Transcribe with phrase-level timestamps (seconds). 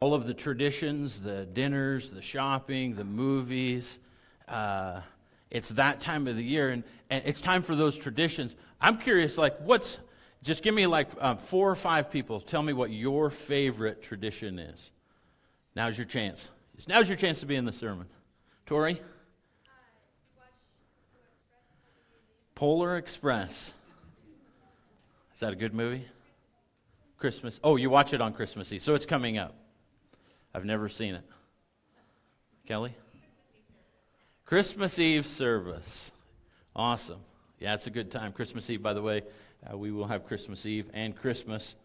[0.00, 3.98] all of the traditions, the dinners, the shopping, the movies.
[4.46, 5.00] Uh,
[5.50, 8.54] it's that time of the year, and, and it's time for those traditions.
[8.80, 9.98] I'm curious, like, what's,
[10.42, 12.40] just give me like uh, four or five people.
[12.40, 14.92] Tell me what your favorite tradition is.
[15.74, 16.50] Now's your chance.
[16.86, 18.06] Now's your chance to be in the sermon.
[18.66, 19.00] Tori?
[22.54, 23.74] Polar Express.
[25.34, 26.04] Is that a good movie?
[27.18, 27.58] Christmas.
[27.64, 29.54] Oh, you watch it on Christmas Eve, so it's coming up.
[30.58, 31.22] I've never seen it.
[32.66, 32.92] Kelly?
[34.44, 36.10] Christmas Eve service.
[36.74, 37.20] Awesome.
[37.60, 38.32] Yeah, it's a good time.
[38.32, 39.22] Christmas Eve, by the way,
[39.64, 41.76] uh, we will have Christmas Eve and Christmas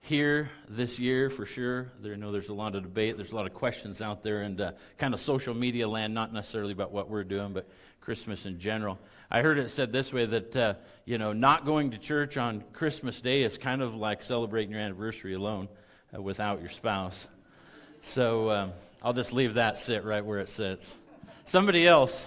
[0.00, 1.92] here this year for sure.
[2.00, 4.42] There, I know there's a lot of debate, there's a lot of questions out there,
[4.42, 7.68] and uh, kind of social media land, not necessarily about what we're doing, but
[8.00, 8.98] Christmas in general.
[9.30, 12.64] I heard it said this way that, uh, you know, not going to church on
[12.72, 15.68] Christmas Day is kind of like celebrating your anniversary alone
[16.12, 17.28] uh, without your spouse.
[18.08, 18.72] So um,
[19.02, 20.94] I'll just leave that sit right where it sits.
[21.44, 22.26] Somebody else.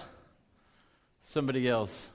[1.24, 2.08] Somebody else.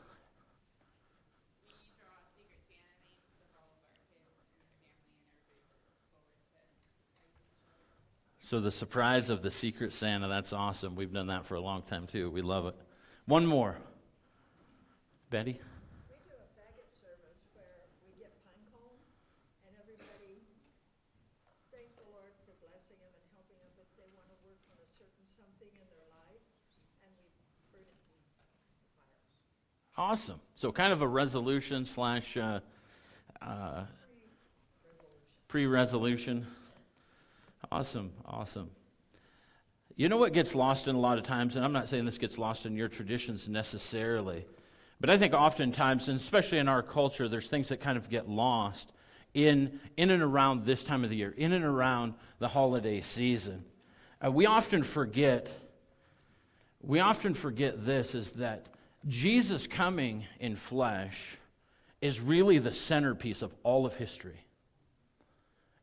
[8.39, 10.95] So, the surprise of the Secret Santa, that's awesome.
[10.95, 12.31] We've done that for a long time too.
[12.31, 12.75] We love it.
[13.25, 13.75] One more.
[15.29, 15.59] Betty?
[29.97, 30.39] Awesome.
[30.55, 32.59] So, kind of a resolution slash uh,
[33.41, 33.83] uh,
[35.47, 36.45] pre resolution.
[37.71, 38.11] Awesome.
[38.25, 38.69] Awesome.
[39.95, 42.19] You know what gets lost in a lot of times, and I'm not saying this
[42.19, 44.45] gets lost in your traditions necessarily,
[45.01, 48.29] but I think oftentimes, and especially in our culture, there's things that kind of get
[48.29, 48.91] lost
[49.33, 53.65] in, in and around this time of the year, in and around the holiday season.
[54.23, 55.51] Uh, we often forget,
[56.81, 58.67] we often forget this is that
[59.07, 61.37] Jesus coming in flesh
[62.01, 64.43] is really the centerpiece of all of history.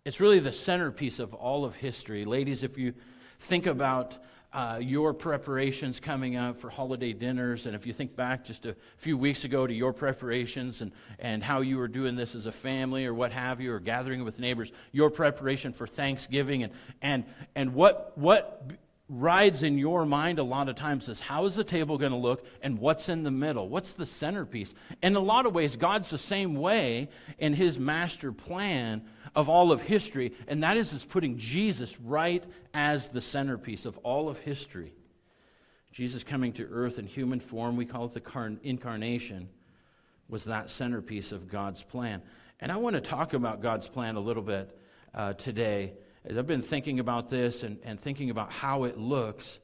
[0.05, 2.25] It's really the centerpiece of all of history.
[2.25, 2.95] Ladies, if you
[3.39, 4.19] think about
[4.55, 8.77] uh, your preparations coming up for holiday dinners, and if you think back just a
[8.97, 12.53] few weeks ago to your preparations and, and how you were doing this as a
[12.53, 16.73] family or what have you, or gathering with neighbors, your preparation for Thanksgiving, and,
[17.03, 17.25] and,
[17.57, 18.71] and what, what
[19.09, 22.19] rides in your mind a lot of times is how is the table going to
[22.19, 23.69] look and what's in the middle?
[23.69, 24.75] What's the centerpiece?
[25.03, 29.03] In a lot of ways, God's the same way in his master plan
[29.35, 33.99] of all of history, and that is, is putting Jesus right as the centerpiece of
[33.99, 34.95] all of history.
[35.93, 39.49] Jesus coming to earth in human form, we call it the incarnation,
[40.29, 42.23] was that centerpiece of God's plan.
[42.59, 44.77] And I want to talk about God's plan a little bit
[45.15, 45.93] uh, today
[46.25, 49.59] as I've been thinking about this and, and thinking about how it looks,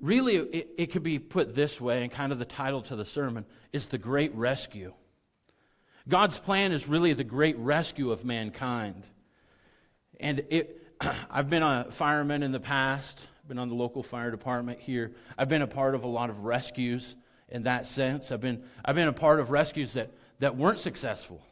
[0.00, 3.04] really it, it could be put this way, and kind of the title to the
[3.04, 4.92] sermon is The Great Rescue.
[6.08, 9.06] God's plan is really the great rescue of mankind.
[10.18, 10.94] And it,
[11.30, 15.12] I've been a fireman in the past, been on the local fire department here.
[15.38, 17.14] I've been a part of a lot of rescues
[17.48, 18.32] in that sense.
[18.32, 20.10] I've been, I've been a part of rescues that,
[20.40, 21.44] that weren't successful.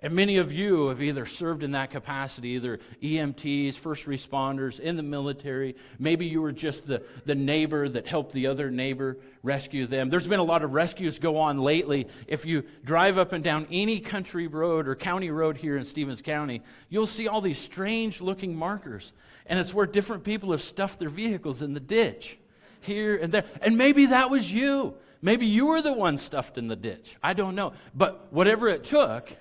[0.00, 4.96] And many of you have either served in that capacity, either EMTs, first responders, in
[4.96, 5.74] the military.
[5.98, 10.08] Maybe you were just the, the neighbor that helped the other neighbor rescue them.
[10.08, 12.06] There's been a lot of rescues go on lately.
[12.28, 16.22] If you drive up and down any country road or county road here in Stevens
[16.22, 19.12] County, you'll see all these strange looking markers.
[19.46, 22.38] And it's where different people have stuffed their vehicles in the ditch
[22.82, 23.44] here and there.
[23.60, 24.94] And maybe that was you.
[25.22, 27.16] Maybe you were the one stuffed in the ditch.
[27.20, 27.72] I don't know.
[27.96, 29.36] But whatever it took,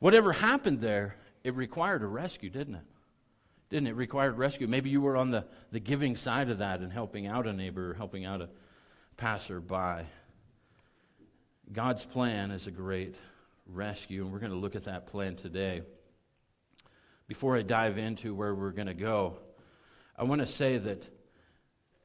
[0.00, 2.84] Whatever happened there, it required a rescue, didn't it?
[3.68, 3.90] Didn't it?
[3.90, 4.66] it required rescue.
[4.66, 7.92] Maybe you were on the, the giving side of that and helping out a neighbor
[7.92, 8.48] or helping out a
[9.16, 10.06] passerby.
[11.72, 13.14] God's plan is a great
[13.66, 15.82] rescue, and we're going to look at that plan today.
[17.28, 19.36] Before I dive into where we're going to go,
[20.18, 21.08] I want to say that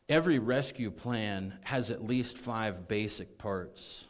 [0.07, 4.05] every rescue plan has at least five basic parts.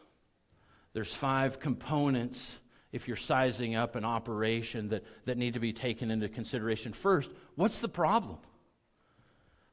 [0.94, 2.60] There's five components
[2.96, 6.94] if you're sizing up an operation that, that need to be taken into consideration.
[6.94, 8.38] First, what's the problem?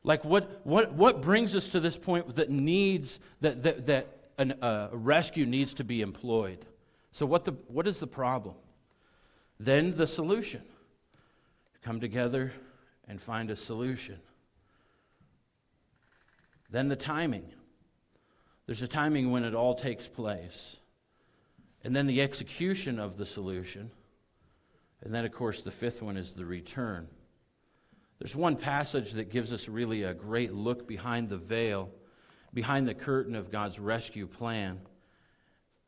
[0.02, 4.08] Like, what, what, what brings us to this point that needs, that, that, that
[4.38, 6.66] an, uh, a rescue needs to be employed?
[7.12, 8.56] So, what, the, what is the problem?
[9.60, 10.62] Then the solution.
[11.80, 12.52] Come together
[13.06, 14.18] and find a solution.
[16.70, 17.44] Then the timing.
[18.66, 20.76] There's a timing when it all takes place.
[21.84, 23.90] And then the execution of the solution.
[25.02, 27.08] And then, of course, the fifth one is the return.
[28.18, 31.90] There's one passage that gives us really a great look behind the veil,
[32.54, 34.80] behind the curtain of God's rescue plan.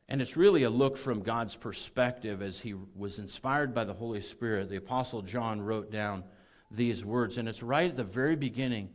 [0.09, 4.21] And it's really a look from God's perspective as he was inspired by the Holy
[4.21, 4.69] Spirit.
[4.69, 6.25] The Apostle John wrote down
[6.69, 8.89] these words, and it's right at the very beginning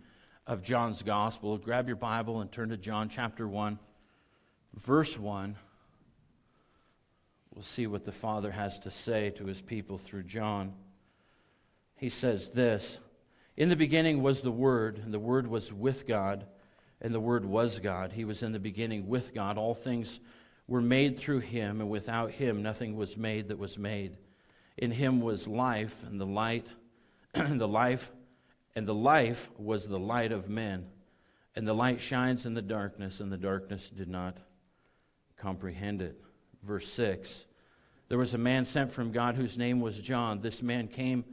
[0.47, 1.57] of John's Gospel.
[1.57, 3.79] Grab your Bible and turn to John chapter 1,
[4.75, 5.57] verse 1.
[7.55, 10.75] We'll see what the Father has to say to his people through John.
[11.97, 12.99] He says this
[13.57, 16.47] In the beginning was the Word, and the Word was with God,
[17.01, 18.13] and the Word was God.
[18.13, 19.59] He was in the beginning with God.
[19.59, 20.21] All things
[20.69, 24.17] were made through him, and without him nothing was made that was made.
[24.77, 26.69] In him was life, and the light,
[27.35, 28.13] and the life,
[28.77, 30.87] and the life was the light of men.
[31.57, 34.37] And the light shines in the darkness, and the darkness did not
[35.37, 36.23] comprehend it.
[36.63, 37.45] Verse 6
[38.09, 40.41] There was a man sent from God whose name was John.
[40.41, 41.25] This man came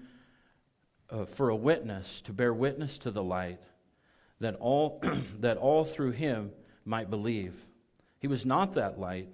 [1.10, 3.60] uh, for a witness, to bear witness to the light,
[4.40, 5.02] that all,
[5.40, 6.52] that all through him
[6.86, 7.54] might believe.
[8.20, 9.30] He was not that light,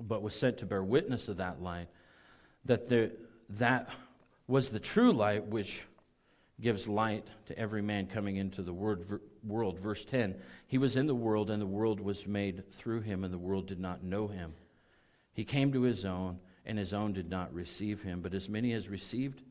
[0.00, 1.88] but was sent to bear witness of that light,
[2.64, 3.12] that there,
[3.50, 3.90] that
[4.46, 5.84] was the true light which
[6.60, 9.78] gives light to every man coming into the word, world.
[9.78, 10.34] Verse 10
[10.66, 13.66] He was in the world, and the world was made through him, and the world
[13.66, 14.54] did not know him.
[15.36, 18.22] He came to his own, and his own did not receive him.
[18.22, 19.42] But as many as received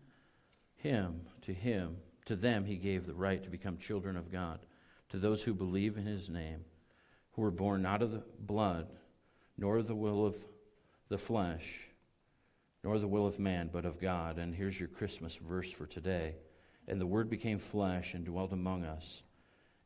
[0.74, 4.66] him, to him, to them he gave the right to become children of God,
[5.10, 6.66] to those who believe in his name
[7.34, 8.88] who were born not of the blood,
[9.60, 10.36] nor the will of
[11.10, 11.88] the flesh,
[12.84, 14.40] nor the will of man, but of God.
[14.40, 16.34] And here's your Christmas verse for today.
[16.88, 19.22] And the Word became flesh and dwelt among us,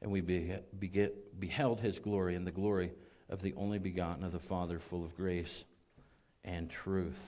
[0.01, 2.93] and we beheld his glory, and the glory
[3.27, 5.65] of the only begotten of the Father, full of grace
[6.49, 7.19] and truth.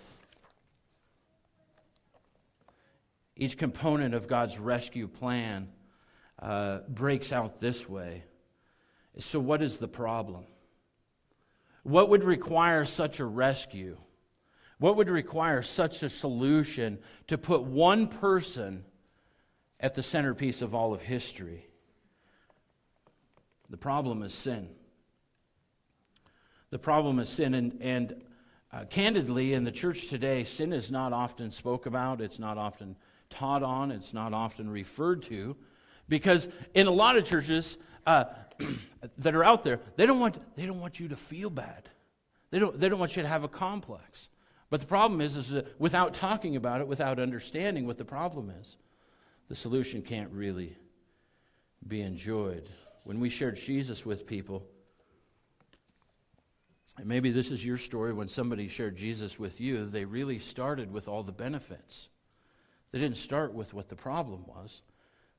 [3.36, 5.70] Each component of God's rescue plan
[6.40, 8.24] uh, breaks out this way
[9.18, 10.46] so, what is the problem?
[11.84, 13.98] What would require such a rescue?
[14.80, 18.86] What would require such a solution to put one person
[19.80, 21.68] at the centerpiece of all of history?
[23.70, 24.70] The problem is sin.
[26.70, 28.24] The problem is sin, and, and
[28.74, 32.96] uh, candidly, in the church today, sin is not often spoke about, it's not often
[33.30, 35.58] taught on, it's not often referred to,
[36.08, 38.26] because in a lot of churches, uh,
[39.18, 41.90] that are out there, they don't, want, they don't want you to feel bad.
[42.50, 44.30] They don't, they don't want you to have a complex.
[44.70, 48.54] But the problem is, is that without talking about it, without understanding what the problem
[48.62, 48.78] is,
[49.50, 50.78] the solution can't really
[51.86, 52.70] be enjoyed.
[53.04, 54.64] When we shared Jesus with people,
[56.98, 60.92] and maybe this is your story when somebody shared Jesus with you, they really started
[60.92, 62.10] with all the benefits.
[62.92, 64.82] They didn't start with what the problem was.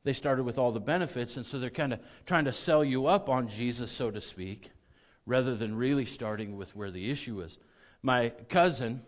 [0.05, 3.07] They started with all the benefits, and so they're kind of trying to sell you
[3.07, 4.71] up on Jesus, so to speak,
[5.27, 7.59] rather than really starting with where the issue is.
[8.03, 9.03] My cousin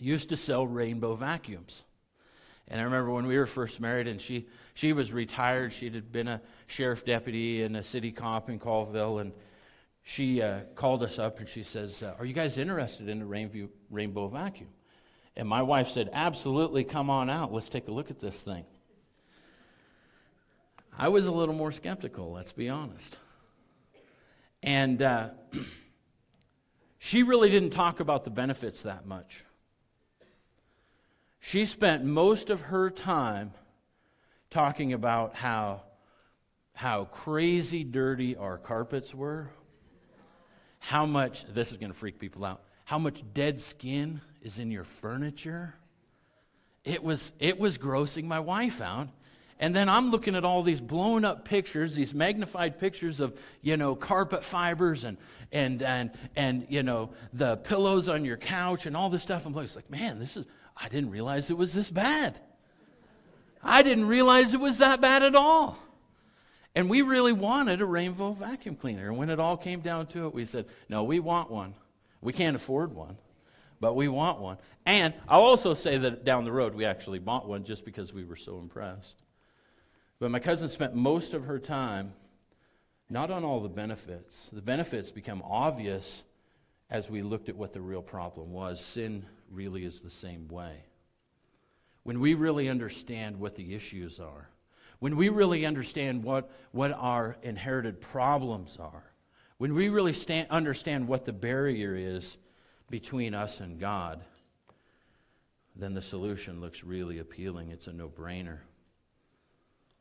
[0.00, 1.84] used to sell rainbow vacuums.
[2.68, 5.72] And I remember when we were first married, and she, she was retired.
[5.72, 9.18] She had been a sheriff deputy and a city cop in Colville.
[9.18, 9.32] And
[10.06, 13.26] she uh, called us up and she says, uh, Are you guys interested in a
[13.26, 14.68] rainbow, rainbow vacuum?
[15.34, 17.52] And my wife said, Absolutely, come on out.
[17.52, 18.66] Let's take a look at this thing.
[20.96, 23.18] I was a little more skeptical, let's be honest.
[24.62, 25.30] And uh,
[26.98, 29.44] she really didn't talk about the benefits that much.
[31.40, 33.52] She spent most of her time
[34.50, 35.82] talking about how,
[36.74, 39.50] how crazy dirty our carpets were,
[40.84, 44.70] how much, this is going to freak people out, how much dead skin is in
[44.70, 45.74] your furniture.
[46.84, 49.08] It was, it was grossing my wife out.
[49.58, 53.78] And then I'm looking at all these blown up pictures, these magnified pictures of, you
[53.78, 55.16] know, carpet fibers and,
[55.52, 59.46] and, and, and you know, the pillows on your couch and all this stuff.
[59.46, 60.44] I'm like, man, this is,
[60.76, 62.38] I didn't realize it was this bad.
[63.62, 65.78] I didn't realize it was that bad at all.
[66.74, 69.08] And we really wanted a rainbow vacuum cleaner.
[69.08, 71.74] And when it all came down to it, we said, no, we want one.
[72.20, 73.16] We can't afford one,
[73.80, 74.56] but we want one.
[74.86, 78.24] And I'll also say that down the road, we actually bought one just because we
[78.24, 79.22] were so impressed.
[80.18, 82.14] But my cousin spent most of her time
[83.10, 84.48] not on all the benefits.
[84.52, 86.22] The benefits become obvious
[86.90, 88.84] as we looked at what the real problem was.
[88.84, 90.84] Sin really is the same way.
[92.02, 94.48] When we really understand what the issues are,
[95.04, 99.04] when we really understand what, what our inherited problems are,
[99.58, 102.38] when we really stand, understand what the barrier is
[102.88, 104.22] between us and God,
[105.76, 107.68] then the solution looks really appealing.
[107.68, 108.60] It's a no brainer.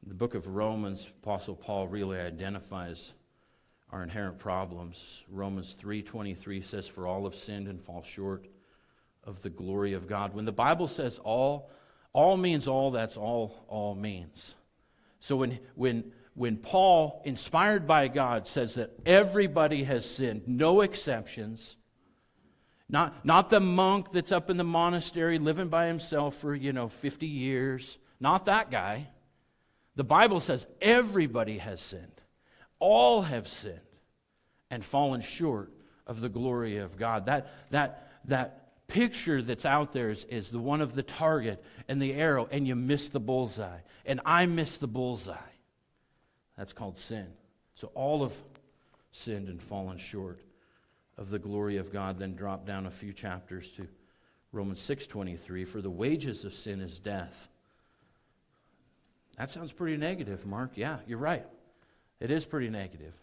[0.08, 3.12] The book of Romans, Apostle Paul really identifies
[3.92, 5.24] our inherent problems.
[5.30, 8.48] Romans 3:23 says for all have sinned and fall short
[9.26, 10.34] of the glory of God.
[10.34, 11.70] When the Bible says all
[12.14, 14.56] all means all, that's all all means.
[15.24, 21.78] So when when when Paul, inspired by God, says that everybody has sinned, no exceptions,
[22.90, 26.88] not, not the monk that's up in the monastery living by himself for, you know,
[26.88, 29.10] 50 years, not that guy.
[29.96, 32.22] The Bible says everybody has sinned.
[32.80, 33.80] All have sinned
[34.72, 35.72] and fallen short
[36.08, 37.28] of the glory of God.
[37.28, 38.63] That, that, that
[38.94, 42.68] picture that's out there is, is the one of the target and the arrow, and
[42.68, 43.80] you miss the bullseye.
[44.06, 45.36] And I miss the bullseye.
[46.58, 47.28] That's called sin.
[47.74, 48.36] So all have
[49.12, 50.40] sinned and fallen short
[51.18, 52.20] of the glory of God.
[52.20, 53.88] Then drop down a few chapters to
[54.52, 57.50] Romans 6:23 for the wages of sin is death.
[59.38, 60.78] That sounds pretty negative, Mark.
[60.78, 61.48] Yeah, you're right.
[62.20, 63.16] It is pretty negative.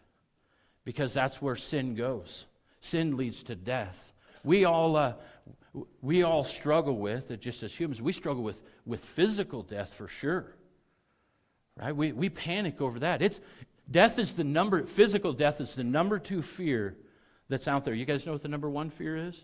[0.84, 2.46] Because that's where sin goes.
[2.80, 4.12] Sin leads to death.
[4.44, 5.14] We all uh,
[6.02, 10.56] we all struggle with, just as humans, we struggle with, with physical death for sure.
[11.76, 11.94] Right?
[11.94, 13.22] We, we panic over that.
[13.22, 13.40] It's,
[13.90, 16.96] death is the number, physical death is the number two fear
[17.48, 17.94] that's out there.
[17.94, 19.40] You guys know what the number one fear is?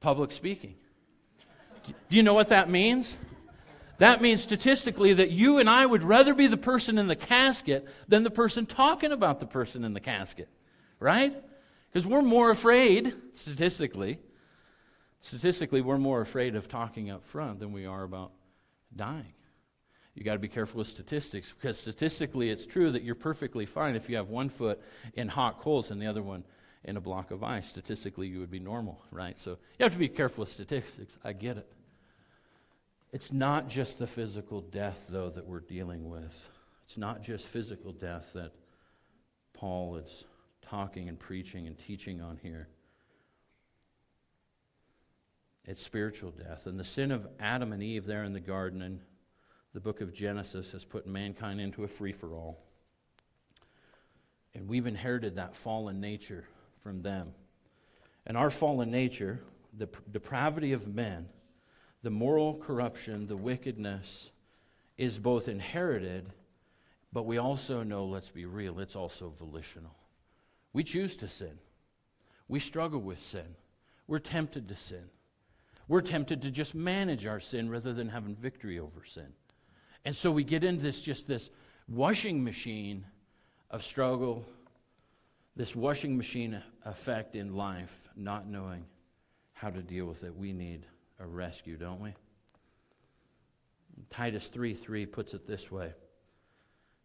[0.00, 0.74] Public speaking.
[1.86, 3.16] Do you know what that means?
[3.98, 7.86] That means statistically that you and I would rather be the person in the casket
[8.06, 10.48] than the person talking about the person in the casket,
[11.00, 11.34] right?
[11.90, 14.18] Because we're more afraid, statistically,
[15.20, 18.32] statistically, we're more afraid of talking up front than we are about
[18.94, 19.34] dying
[20.18, 23.94] you got to be careful with statistics because statistically it's true that you're perfectly fine
[23.94, 24.82] if you have one foot
[25.14, 26.42] in hot coals and the other one
[26.82, 27.68] in a block of ice.
[27.68, 29.38] Statistically, you would be normal, right?
[29.38, 31.16] So you have to be careful with statistics.
[31.22, 31.70] I get it.
[33.12, 36.48] It's not just the physical death, though, that we're dealing with.
[36.84, 38.50] It's not just physical death that
[39.54, 40.24] Paul is
[40.68, 42.68] talking and preaching and teaching on here.
[45.64, 46.66] It's spiritual death.
[46.66, 49.00] And the sin of Adam and Eve there in the garden, and
[49.74, 52.58] the book of Genesis has put mankind into a free for all.
[54.54, 56.44] And we've inherited that fallen nature
[56.80, 57.32] from them.
[58.26, 59.40] And our fallen nature,
[59.76, 61.28] the depravity of men,
[62.02, 64.30] the moral corruption, the wickedness,
[64.96, 66.30] is both inherited,
[67.12, 69.97] but we also know, let's be real, it's also volitional.
[70.78, 71.58] We choose to sin.
[72.46, 73.56] We struggle with sin.
[74.06, 75.10] We're tempted to sin.
[75.88, 79.32] We're tempted to just manage our sin rather than having victory over sin.
[80.04, 81.50] And so we get into this just this
[81.88, 83.04] washing machine
[83.72, 84.46] of struggle,
[85.56, 88.84] this washing machine effect in life, not knowing
[89.54, 90.32] how to deal with it.
[90.32, 90.86] We need
[91.18, 92.14] a rescue, don't we?
[94.10, 95.92] Titus 3 3 puts it this way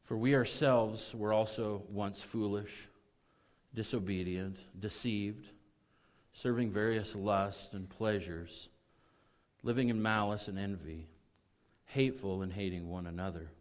[0.04, 2.88] For we ourselves were also once foolish,
[3.74, 5.48] disobedient, deceived,
[6.34, 8.70] serving various lusts and pleasures,
[9.64, 11.08] living in malice and envy
[11.94, 13.52] hateful and hating one another.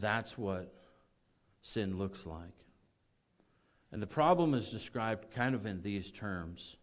[0.00, 0.72] That's what
[1.60, 2.54] sin looks like.
[3.90, 6.76] And the problem is described kind of in these terms.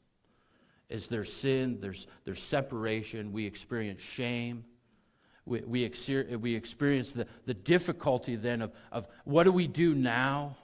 [0.90, 4.66] Is there's sin, there's, there's separation, we experience shame,
[5.46, 5.92] we, we,
[6.38, 10.58] we experience the, the difficulty then of, of what do we do now?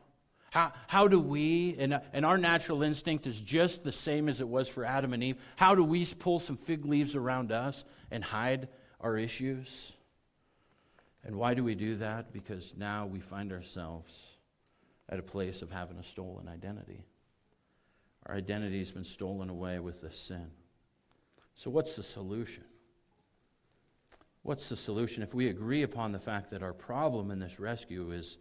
[0.55, 4.47] How, how do we, and, and our natural instinct is just the same as it
[4.47, 8.23] was for Adam and Eve, how do we pull some fig leaves around us and
[8.23, 8.69] hide
[9.05, 9.91] our issues.
[11.23, 12.33] And why do we do that?
[12.33, 14.27] Because now we find ourselves
[15.09, 17.05] at a place of having a stolen identity.
[18.25, 20.47] Our identity has been stolen away with this sin.
[21.55, 22.63] So, what's the solution?
[24.41, 25.21] What's the solution?
[25.21, 28.37] If we agree upon the fact that our problem in this rescue is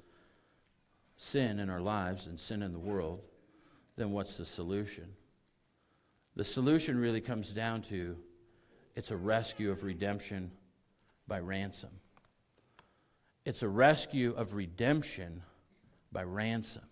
[1.16, 3.20] sin in our lives and sin in the world,
[3.96, 5.06] then what's the solution?
[6.36, 8.16] The solution really comes down to
[8.96, 10.50] it's a rescue of redemption
[11.26, 11.90] by ransom.
[13.44, 15.42] It's a rescue of redemption
[16.12, 16.82] by ransom.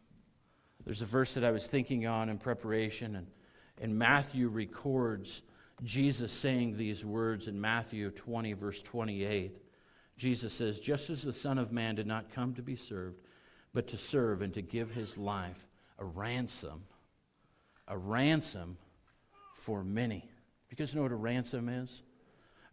[0.84, 3.26] There's a verse that I was thinking on in preparation, and,
[3.80, 5.42] and Matthew records
[5.84, 9.58] Jesus saying these words in Matthew 20, verse 28.
[10.16, 13.18] Jesus says, Just as the Son of Man did not come to be served,
[13.74, 16.84] but to serve and to give his life a ransom,
[17.88, 18.76] a ransom
[19.54, 20.28] for many.
[20.68, 22.02] Because you know what a ransom is?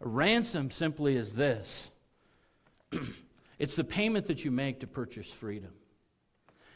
[0.02, 1.92] A ransom simply is this
[3.60, 5.72] it's the payment that you make to purchase freedom.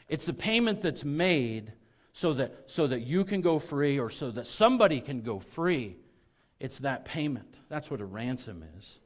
[0.08, 1.72] It's the payment that's made
[2.12, 5.96] so that, so that you can go free or so that somebody can go free.
[6.60, 7.56] It's that payment.
[7.68, 9.00] That's what a ransom is.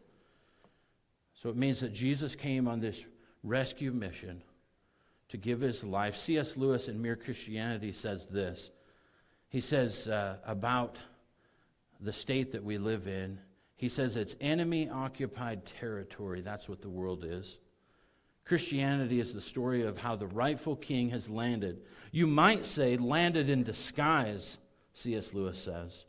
[1.34, 3.06] So it means that Jesus came on this
[3.42, 4.42] rescue mission
[5.28, 6.16] to give his life.
[6.16, 6.56] C.S.
[6.56, 8.70] Lewis in Mere Christianity says this.
[9.48, 10.98] He says uh, about
[12.00, 13.40] the state that we live in,
[13.76, 16.40] he says it's enemy occupied territory.
[16.40, 17.58] That's what the world is.
[18.44, 21.82] Christianity is the story of how the rightful king has landed.
[22.10, 24.58] You might say, landed in disguise,
[24.94, 25.34] C.S.
[25.34, 26.06] Lewis says,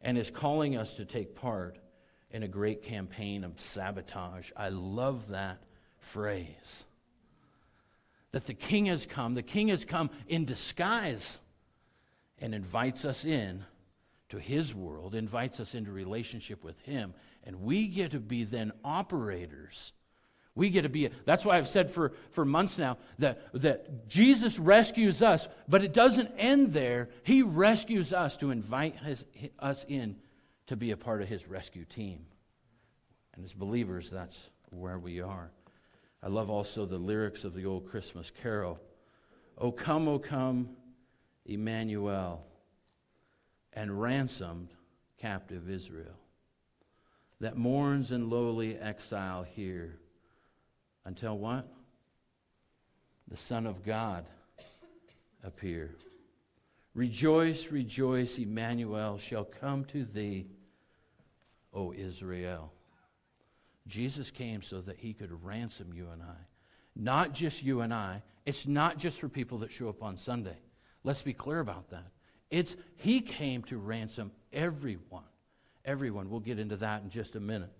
[0.00, 1.78] and is calling us to take part
[2.30, 4.50] in a great campaign of sabotage.
[4.56, 5.58] I love that
[5.98, 6.86] phrase.
[8.36, 11.40] That the king has come, the king has come in disguise
[12.38, 13.64] and invites us in
[14.28, 17.14] to his world, invites us into relationship with him,
[17.44, 19.94] and we get to be then operators.
[20.54, 24.58] We get to be, that's why I've said for, for months now that, that Jesus
[24.58, 27.08] rescues us, but it doesn't end there.
[27.22, 29.24] He rescues us to invite his,
[29.58, 30.16] us in
[30.66, 32.26] to be a part of his rescue team.
[33.34, 34.38] And as believers, that's
[34.68, 35.52] where we are.
[36.26, 38.80] I love also the lyrics of the old Christmas carol.
[39.58, 40.70] O come, O come,
[41.44, 42.44] Emmanuel,
[43.72, 44.70] and ransomed
[45.20, 46.18] captive Israel,
[47.38, 50.00] that mourns in lowly exile here,
[51.04, 51.68] until what?
[53.28, 54.26] The Son of God
[55.44, 55.94] appear.
[56.92, 60.48] Rejoice, rejoice, Emmanuel shall come to thee,
[61.72, 62.72] O Israel.
[63.86, 66.36] Jesus came so that he could ransom you and I.
[66.94, 68.22] Not just you and I.
[68.44, 70.56] It's not just for people that show up on Sunday.
[71.04, 72.06] Let's be clear about that.
[72.50, 75.24] It's he came to ransom everyone.
[75.84, 76.30] Everyone.
[76.30, 77.72] We'll get into that in just a minute.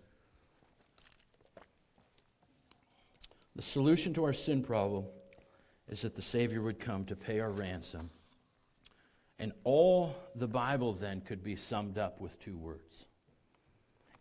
[3.56, 5.06] The solution to our sin problem
[5.88, 8.10] is that the Savior would come to pay our ransom.
[9.38, 13.06] And all the Bible then could be summed up with two words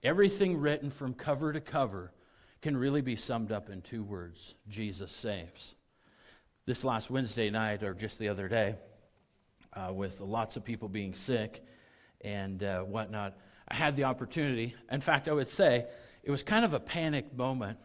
[0.05, 2.11] Everything written from cover to cover
[2.61, 5.73] can really be summed up in two words Jesus saves.
[6.67, 8.75] This last Wednesday night, or just the other day,
[9.73, 11.65] uh, with lots of people being sick
[12.21, 13.35] and uh, whatnot,
[13.67, 14.75] I had the opportunity.
[14.91, 15.87] In fact, I would say
[16.23, 17.79] it was kind of a panic moment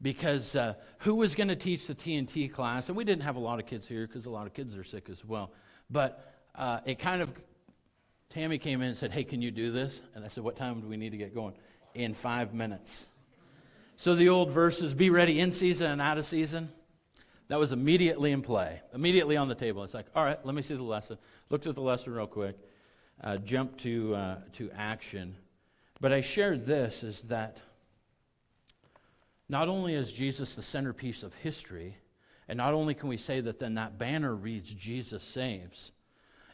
[0.00, 2.86] because uh, who was going to teach the TNT class?
[2.86, 4.84] And we didn't have a lot of kids here because a lot of kids are
[4.84, 5.50] sick as well.
[5.90, 7.32] But uh, it kind of
[8.30, 10.02] Tammy came in and said, Hey, can you do this?
[10.14, 11.54] And I said, What time do we need to get going?
[11.94, 13.06] In five minutes.
[13.96, 16.70] So the old verses, be ready in season and out of season,
[17.48, 19.82] that was immediately in play, immediately on the table.
[19.82, 21.18] It's like, all right, let me see the lesson.
[21.50, 22.56] Looked at the lesson real quick,
[23.24, 25.34] uh, jumped to, uh, to action.
[26.00, 27.60] But I shared this is that
[29.48, 31.96] not only is Jesus the centerpiece of history,
[32.46, 35.90] and not only can we say that then that banner reads, Jesus saves,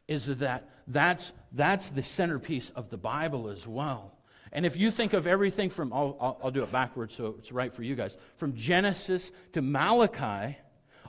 [0.08, 4.12] is that that's, that's the centerpiece of the Bible as well.
[4.52, 7.50] And if you think of everything from, I'll, I'll, I'll, do it backwards so it's
[7.50, 10.56] right for you guys, from Genesis to Malachi,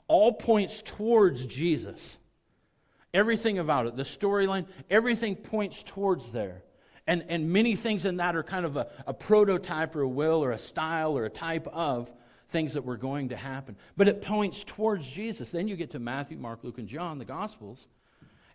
[0.08, 2.18] all points towards Jesus.
[3.14, 6.64] Everything about it, the storyline, everything points towards there.
[7.08, 10.44] And, and many things in that are kind of a, a prototype or a will
[10.44, 12.12] or a style or a type of
[12.50, 13.76] things that were going to happen.
[13.96, 15.52] But it points towards Jesus.
[15.52, 17.88] Then you get to Matthew, Mark, Luke, and John, the Gospels,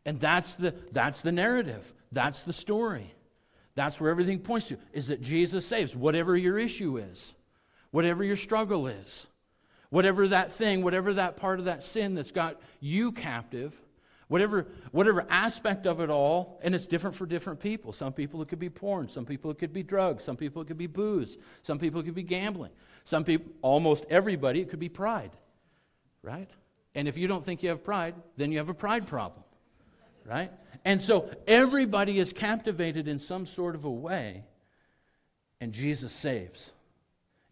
[0.05, 1.93] and that's the, that's the narrative.
[2.13, 3.15] That's the story.
[3.75, 7.35] That's where everything points to, is that Jesus saves, whatever your issue is,
[7.91, 9.27] whatever your struggle is,
[9.91, 13.75] whatever that thing, whatever that part of that sin that's got you captive,
[14.29, 17.93] whatever, whatever aspect of it all, and it's different for different people.
[17.93, 20.67] Some people it could be porn, some people it could be drugs, some people it
[20.67, 22.73] could be booze, some people it could be gambling,
[23.05, 25.33] some people, almost everybody, it could be pride,
[26.23, 26.51] right?
[26.95, 29.45] And if you don't think you have pride, then you have a pride problem
[30.25, 30.51] right?
[30.85, 34.45] And so everybody is captivated in some sort of a way,
[35.61, 36.73] and Jesus saves.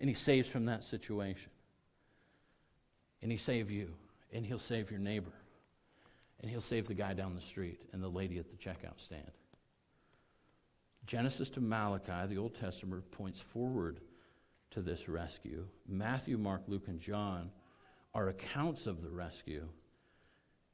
[0.01, 1.51] And he saves from that situation.
[3.21, 3.95] And he save you,
[4.33, 5.33] and he'll save your neighbor,
[6.41, 9.31] and he'll save the guy down the street and the lady at the checkout stand.
[11.05, 14.01] Genesis to Malachi, the Old Testament, points forward
[14.71, 15.67] to this rescue.
[15.89, 17.51] Matthew, Mark, Luke, and John
[18.15, 19.69] are accounts of the rescue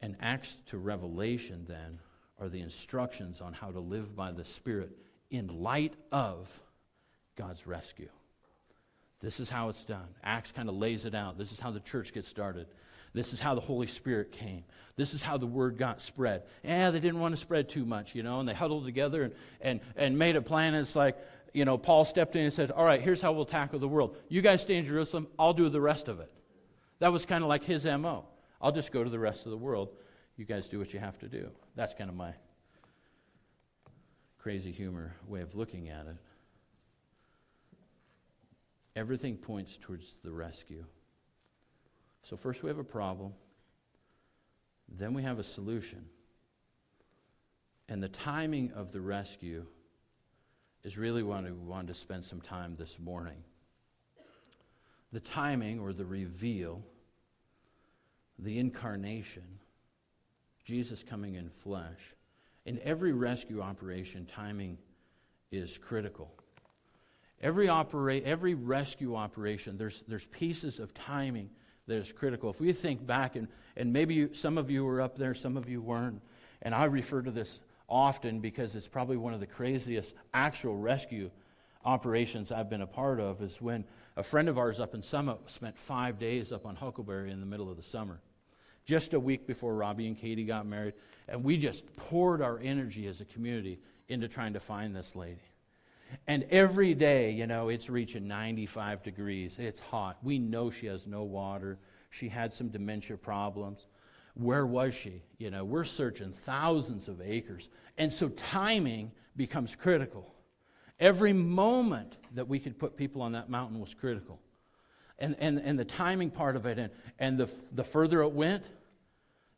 [0.01, 1.99] and Acts to Revelation, then,
[2.39, 4.97] are the instructions on how to live by the Spirit
[5.31, 6.49] in light of
[7.37, 8.09] God's rescue.
[9.21, 10.07] This is how it's done.
[10.23, 11.39] Acts kind of lays it out.
[11.39, 12.67] This is how the church gets started.
[13.15, 14.65] This is how the Holy Spirit came.
[14.97, 16.43] This is how the word got spread.
[16.63, 19.35] Yeah, they didn't want to spread too much, you know, and they huddled together and,
[19.61, 20.75] and, and made a plan.
[20.75, 21.17] And it's like,
[21.53, 24.17] you know, Paul stepped in and said, All right, here's how we'll tackle the world.
[24.29, 26.31] You guys stay in Jerusalem, I'll do the rest of it.
[26.99, 28.25] That was kind of like his MO.
[28.64, 29.90] I'll just go to the rest of the world.
[30.38, 31.50] You guys do what you have to do.
[31.77, 32.33] That's kind of my
[34.38, 36.16] crazy humor way of looking at it.
[38.96, 40.85] everything points towards the rescue.
[42.22, 43.35] So, first we have a problem,
[44.88, 46.07] then we have a solution.
[47.90, 49.66] And the timing of the rescue
[50.85, 53.44] is really what we wanted to spend some time this morning.
[55.12, 56.83] The timing or the reveal,
[58.38, 59.44] the incarnation,
[60.64, 62.14] Jesus coming in flesh.
[62.66, 64.79] In every rescue operation, timing
[65.53, 66.33] is critical.
[67.40, 71.51] Every, opera- every rescue operation, there's, there's pieces of timing
[71.87, 72.51] that is critical.
[72.51, 75.57] If we think back, and, and maybe you, some of you were up there, some
[75.57, 76.23] of you weren't,
[76.62, 81.31] and I refer to this often because it's probably one of the craziest actual rescue
[81.85, 83.85] operations I've been a part of, is when
[84.16, 87.47] a friend of ours up in Summit spent five days up on Huckleberry in the
[87.47, 88.20] middle of the summer,
[88.85, 90.94] just a week before Robbie and Katie got married,
[91.29, 95.40] and we just poured our energy as a community into trying to find this lady.
[96.27, 99.59] And every day, you know, it's reaching 95 degrees.
[99.59, 100.18] It's hot.
[100.23, 101.79] We know she has no water.
[102.11, 103.87] She had some dementia problems.
[104.35, 105.23] Where was she?
[105.38, 107.68] You know, we're searching thousands of acres.
[107.99, 110.34] And so timing becomes critical.
[111.01, 114.41] Every moment that we could put people on that mountain was critical.
[115.19, 118.65] And, and, and the timing part of it, and, and the, the further it went,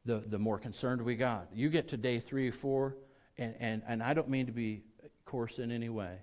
[0.04, 1.48] the, the more concerned we got.
[1.52, 2.96] You get to day three or four,
[3.38, 4.82] and, and, and I don't mean to be
[5.24, 6.18] coarse in any way,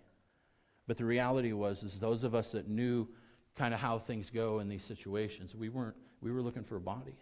[0.87, 3.07] but the reality was, is those of us that knew
[3.55, 6.81] kind of how things go in these situations, we weren't, we were looking for a
[6.81, 7.15] body.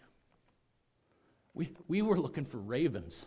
[1.54, 3.26] We, we were looking for ravens.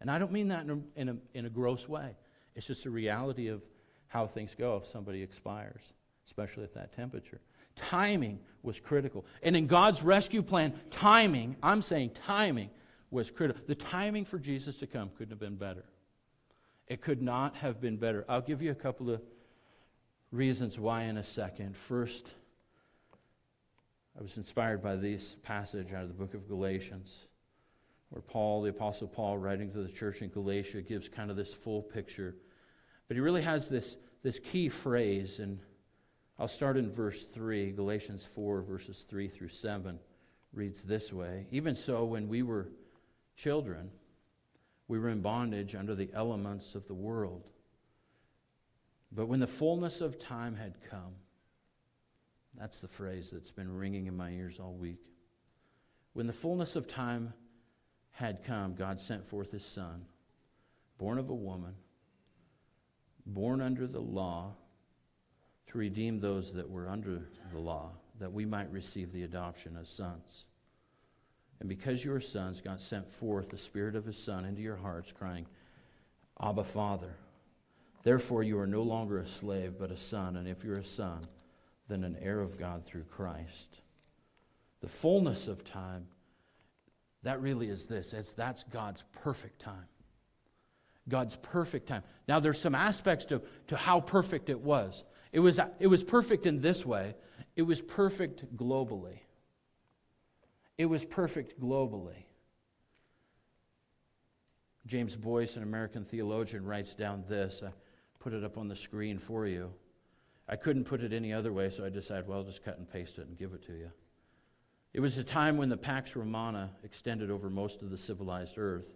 [0.00, 2.16] And I don't mean that in a, in a, in a gross way.
[2.60, 3.62] It's just a reality of
[4.08, 5.94] how things go if somebody expires,
[6.26, 7.40] especially at that temperature.
[7.74, 9.24] Timing was critical.
[9.42, 12.68] And in God's rescue plan, timing, I'm saying timing,
[13.10, 13.62] was critical.
[13.66, 15.86] The timing for Jesus to come couldn't have been better.
[16.86, 18.26] It could not have been better.
[18.28, 19.22] I'll give you a couple of
[20.30, 21.78] reasons why in a second.
[21.78, 22.34] First,
[24.18, 27.20] I was inspired by this passage out of the book of Galatians,
[28.10, 31.54] where Paul, the Apostle Paul, writing to the church in Galatia, gives kind of this
[31.54, 32.36] full picture.
[33.10, 35.58] But he really has this, this key phrase, and
[36.38, 39.98] I'll start in verse 3, Galatians 4, verses 3 through 7,
[40.52, 42.68] reads this way Even so, when we were
[43.34, 43.90] children,
[44.86, 47.48] we were in bondage under the elements of the world.
[49.10, 51.16] But when the fullness of time had come,
[52.56, 55.02] that's the phrase that's been ringing in my ears all week.
[56.12, 57.32] When the fullness of time
[58.12, 60.04] had come, God sent forth his Son,
[60.96, 61.74] born of a woman,
[63.34, 64.52] born under the law,
[65.68, 69.88] to redeem those that were under the law, that we might receive the adoption as
[69.88, 70.44] sons.
[71.60, 74.76] And because you are sons, God sent forth the Spirit of His Son into your
[74.76, 75.46] hearts, crying,
[76.40, 77.14] Abba, Father.
[78.02, 80.36] Therefore, you are no longer a slave, but a son.
[80.36, 81.20] And if you're a son,
[81.88, 83.82] then an heir of God through Christ.
[84.80, 86.06] The fullness of time,
[87.22, 88.14] that really is this.
[88.14, 89.86] It's, that's God's perfect time.
[91.10, 92.02] God's perfect time.
[92.26, 95.04] Now, there's some aspects to, to how perfect it was.
[95.32, 97.14] It was, it was perfect in this way
[97.56, 99.18] it was perfect globally.
[100.78, 102.24] It was perfect globally.
[104.86, 107.62] James Boice, an American theologian, writes down this.
[107.62, 107.70] I
[108.18, 109.72] put it up on the screen for you.
[110.48, 112.90] I couldn't put it any other way, so I decided, well, I'll just cut and
[112.90, 113.90] paste it and give it to you.
[114.92, 118.90] It was a time when the Pax Romana extended over most of the civilized earth,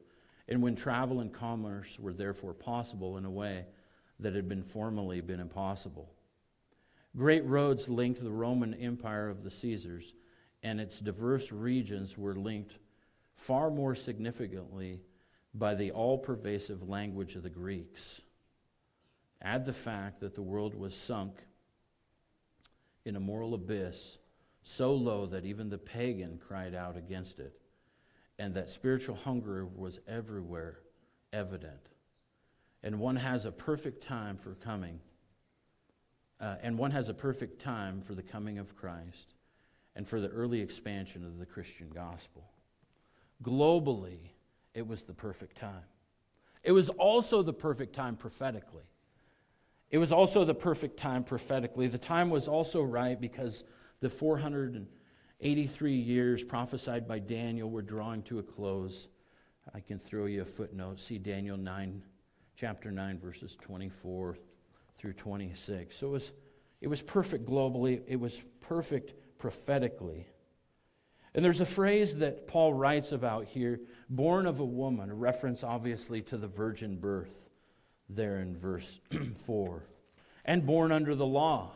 [0.49, 3.65] and when travel and commerce were therefore possible in a way
[4.21, 6.13] that had been formerly been impossible.
[7.17, 10.15] Great roads linked the Roman Empire of the Caesars
[10.63, 12.79] and its diverse regions were linked
[13.35, 15.01] far more significantly
[15.55, 18.21] by the all pervasive language of the Greeks.
[19.43, 21.39] Add the fact that the world was sunk
[23.05, 24.19] in a moral abyss
[24.63, 27.61] so low that even the pagan cried out against it,
[28.39, 30.79] and that spiritual hunger was everywhere
[31.33, 31.89] evident.
[32.83, 35.01] And one has a perfect time for coming,
[36.41, 39.35] uh, and one has a perfect time for the coming of Christ
[39.97, 42.45] and for the early expansion of the Christian gospel.
[43.43, 44.31] Globally,
[44.75, 45.85] it was the perfect time.
[46.63, 48.85] It was also the perfect time prophetically.
[49.91, 51.87] It was also the perfect time prophetically.
[51.87, 53.65] The time was also right because
[54.01, 54.11] the
[55.45, 59.09] 483 years prophesied by Daniel were drawing to a close.
[59.75, 60.99] I can throw you a footnote.
[60.99, 62.03] See Daniel 9,
[62.57, 64.39] chapter 9, verses 24
[64.97, 65.99] through 26.
[65.99, 66.33] So it was,
[66.81, 70.27] it was perfect globally, it was perfect prophetically.
[71.35, 75.63] And there's a phrase that Paul writes about here born of a woman, a reference
[75.63, 77.51] obviously to the virgin birth
[78.09, 78.99] there in verse
[79.45, 79.85] 4.
[80.47, 81.75] And born under the law.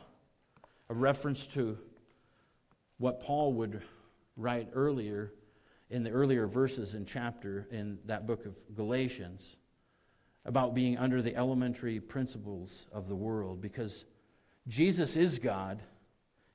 [0.88, 1.76] a reference to
[2.98, 3.82] what Paul would
[4.36, 5.32] write earlier
[5.90, 9.56] in the earlier verses in chapter in that book of Galatians
[10.44, 14.04] about being under the elementary principles of the world because
[14.66, 15.82] Jesus is God,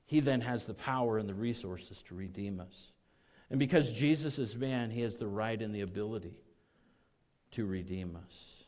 [0.06, 2.92] he then has the power and the resources to redeem us.
[3.50, 6.38] And because Jesus is man, he has the right and the ability
[7.52, 8.64] to redeem us.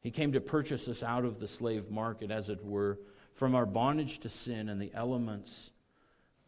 [0.00, 2.98] He came to purchase us out of the slave market, as it were,
[3.34, 5.70] from our bondage to sin and the elements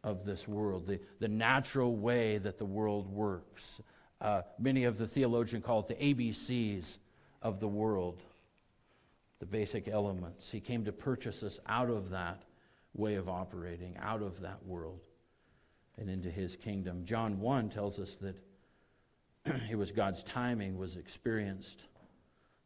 [0.04, 3.80] of this world, the, the natural way that the world works.
[4.20, 6.98] Uh, many of the theologians call it the ABCs
[7.42, 8.22] of the world,
[9.40, 10.50] the basic elements.
[10.50, 12.42] He came to purchase us out of that
[12.94, 15.00] way of operating, out of that world,
[15.96, 17.04] and into his kingdom.
[17.04, 18.37] John 1 tells us that
[19.70, 21.84] it was God's timing was experienced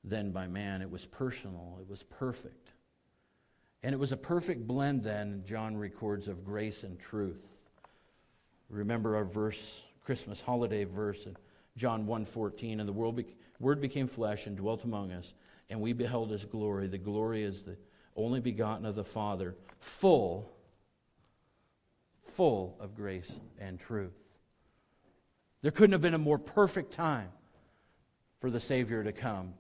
[0.05, 0.83] then by man.
[0.83, 2.71] It was personal, it was perfect.
[3.83, 7.45] And it was a perfect blend then, John records, of grace and truth.
[8.69, 11.37] Remember our verse, Christmas holiday verse in
[11.77, 15.35] John 1.14, and the world be- word became flesh and dwelt among us,
[15.69, 16.87] and we beheld his glory.
[16.87, 17.77] The glory is the
[18.15, 20.53] only begotten of the Father, full,
[22.23, 24.17] full of grace and truth.
[25.63, 27.31] There couldn't have been a more perfect time
[28.41, 29.55] for the Savior to come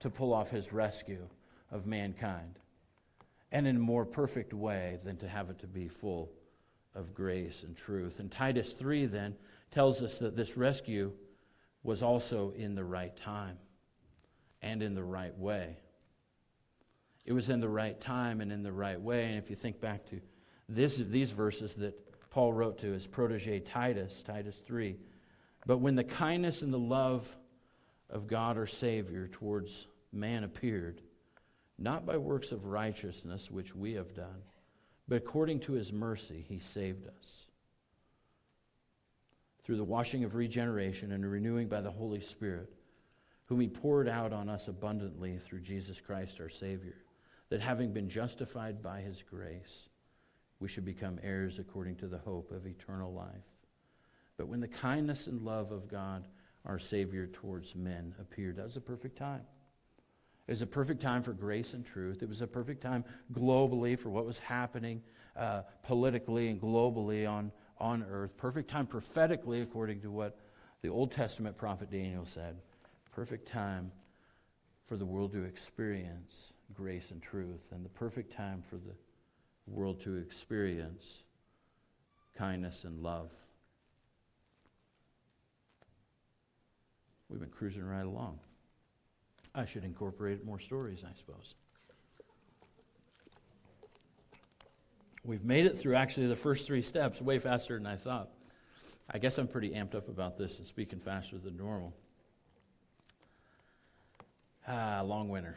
[0.00, 1.26] to pull off his rescue
[1.70, 2.58] of mankind
[3.50, 6.30] and in a more perfect way than to have it to be full
[6.94, 8.18] of grace and truth.
[8.18, 9.36] And Titus 3 then
[9.70, 11.12] tells us that this rescue
[11.82, 13.56] was also in the right time
[14.60, 15.76] and in the right way.
[17.24, 19.26] It was in the right time and in the right way.
[19.26, 20.20] And if you think back to
[20.68, 21.94] this, these verses that
[22.30, 24.96] Paul wrote to his protege Titus, Titus 3,
[25.66, 27.28] but when the kindness and the love
[28.10, 31.02] of God our Savior towards man appeared,
[31.78, 34.42] not by works of righteousness which we have done,
[35.06, 37.46] but according to his mercy, he saved us.
[39.64, 42.72] Through the washing of regeneration and renewing by the Holy Spirit,
[43.46, 46.96] whom he poured out on us abundantly through Jesus Christ our Savior,
[47.48, 49.88] that having been justified by his grace,
[50.60, 53.28] we should become heirs according to the hope of eternal life.
[54.36, 56.26] But when the kindness and love of God,
[56.66, 59.42] our Savior, towards men appeared, that was a perfect time.
[60.48, 62.22] It was a perfect time for grace and truth.
[62.22, 65.02] It was a perfect time globally for what was happening
[65.36, 68.34] uh, politically and globally on, on earth.
[68.38, 70.38] Perfect time prophetically, according to what
[70.80, 72.56] the Old Testament prophet Daniel said.
[73.12, 73.92] Perfect time
[74.86, 78.94] for the world to experience grace and truth, and the perfect time for the
[79.66, 81.18] world to experience
[82.34, 83.30] kindness and love.
[87.28, 88.38] We've been cruising right along.
[89.58, 91.56] I should incorporate more stories, I suppose.
[95.24, 98.28] We've made it through actually the first three steps way faster than I thought.
[99.10, 101.92] I guess I'm pretty amped up about this and speaking faster than normal.
[104.68, 105.56] Ah, long winter.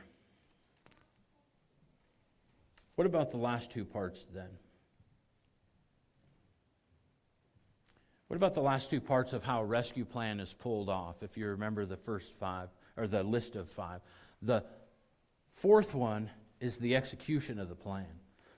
[2.96, 4.50] What about the last two parts then?
[8.30, 11.38] What about the last two parts of how a rescue plan is pulled off, if
[11.38, 12.70] you remember the first five?
[12.98, 14.02] Or the list of five.
[14.42, 14.64] The
[15.52, 18.08] fourth one is the execution of the plan.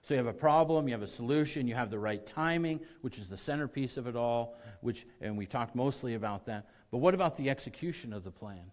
[0.03, 3.17] So you have a problem, you have a solution, you have the right timing, which
[3.17, 6.67] is the centerpiece of it all, which and we talked mostly about that.
[6.91, 8.71] But what about the execution of the plan?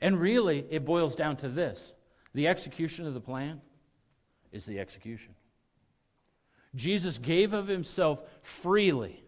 [0.00, 1.92] And really, it boils down to this.
[2.34, 3.60] The execution of the plan
[4.50, 5.34] is the execution.
[6.74, 9.22] Jesus gave of himself freely.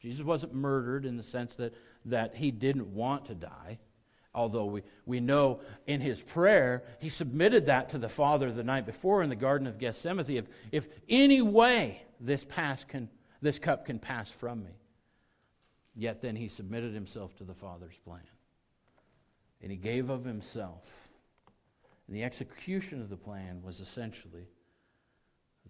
[0.00, 3.78] Jesus wasn't murdered in the sense that, that he didn't want to die
[4.36, 8.84] although we, we know in his prayer, he submitted that to the Father the night
[8.86, 10.26] before in the Garden of Gethsemane.
[10.28, 13.08] If, if any way this, pass can,
[13.40, 14.70] this cup can pass from me.
[15.96, 18.20] Yet then he submitted himself to the Father's plan.
[19.62, 21.08] And he gave of himself.
[22.06, 24.46] And the execution of the plan was essentially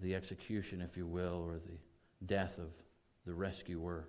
[0.02, 2.70] the execution, if you will, or the death of
[3.24, 4.08] the rescuer.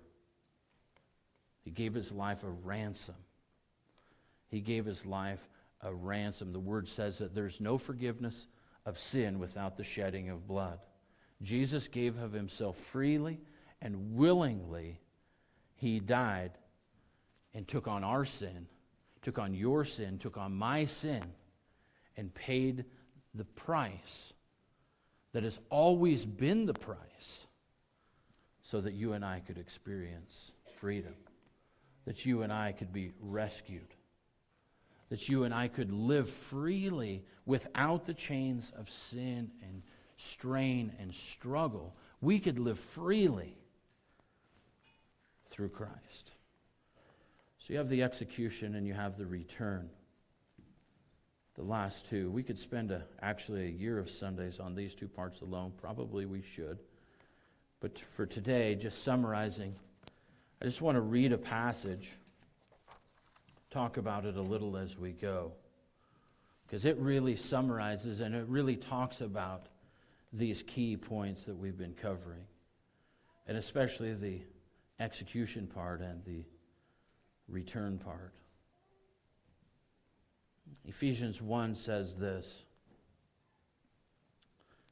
[1.62, 3.14] He gave his life a ransom
[4.48, 5.48] he gave his life
[5.80, 6.52] a ransom.
[6.52, 8.46] The word says that there's no forgiveness
[8.84, 10.80] of sin without the shedding of blood.
[11.42, 13.38] Jesus gave of himself freely
[13.80, 15.00] and willingly.
[15.76, 16.52] He died
[17.54, 18.66] and took on our sin,
[19.22, 21.22] took on your sin, took on my sin,
[22.16, 22.86] and paid
[23.34, 24.32] the price
[25.32, 27.46] that has always been the price
[28.62, 31.14] so that you and I could experience freedom,
[32.06, 33.94] that you and I could be rescued
[35.10, 39.82] that you and I could live freely without the chains of sin and
[40.16, 43.56] strain and struggle we could live freely
[45.50, 46.32] through Christ.
[47.58, 49.90] So you have the execution and you have the return.
[51.54, 52.30] The last two.
[52.30, 55.72] We could spend a, actually a year of Sundays on these two parts alone.
[55.80, 56.78] Probably we should.
[57.80, 59.74] But for today, just summarizing,
[60.62, 62.10] I just want to read a passage,
[63.70, 65.52] talk about it a little as we go,
[66.66, 69.66] because it really summarizes and it really talks about
[70.32, 72.44] these key points that we've been covering,
[73.46, 74.40] and especially the
[75.00, 76.44] execution part and the
[77.48, 78.34] return part.
[80.84, 82.64] Ephesians 1 says this.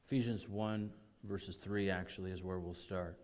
[0.07, 0.89] Ephesians 1,
[1.23, 3.19] verses 3 actually is where we'll start.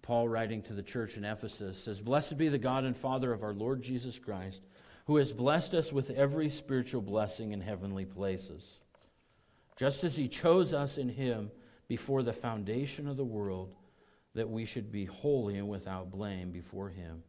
[0.00, 3.42] Paul, writing to the church in Ephesus, says, Blessed be the God and Father of
[3.42, 4.62] our Lord Jesus Christ,
[5.06, 8.80] who has blessed us with every spiritual blessing in heavenly places,
[9.76, 11.50] just as he chose us in him
[11.88, 13.74] before the foundation of the world,
[14.34, 17.22] that we should be holy and without blame before him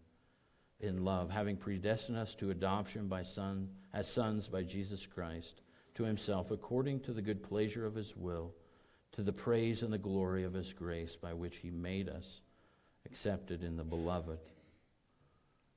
[0.80, 5.62] in love, having predestined us to adoption by son, as sons by Jesus Christ
[5.96, 8.54] to himself, according to the good pleasure of his will,
[9.12, 12.42] to the praise and the glory of his grace, by which he made us
[13.06, 14.40] accepted in the beloved.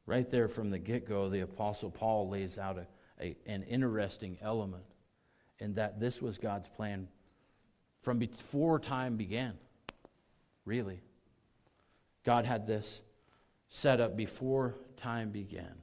[0.06, 2.86] Right there from the get go, the Apostle Paul lays out a,
[3.20, 4.84] a, an interesting element
[5.58, 7.08] in that this was God's plan
[8.02, 9.54] from before time began,
[10.64, 11.00] really.
[12.24, 13.02] God had this
[13.68, 15.74] set up before time began,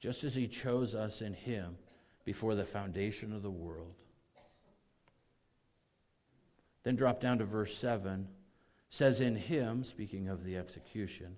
[0.00, 1.76] just as He chose us in Him
[2.24, 3.94] before the foundation of the world.
[6.82, 8.28] Then drop down to verse 7
[8.94, 11.34] says, In him, speaking of the execution,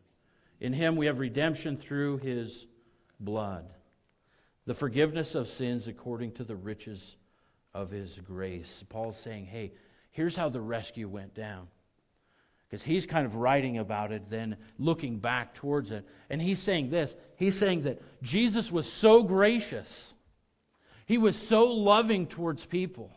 [0.60, 2.66] in him we have redemption through his
[3.18, 3.72] blood,
[4.66, 7.16] the forgiveness of sins according to the riches
[7.72, 8.84] of his grace.
[8.90, 9.72] Paul's saying, Hey,
[10.10, 11.68] here's how the rescue went down.
[12.68, 16.06] Because he's kind of writing about it, then looking back towards it.
[16.28, 20.12] And he's saying this He's saying that Jesus was so gracious,
[21.06, 23.10] he was so loving towards people.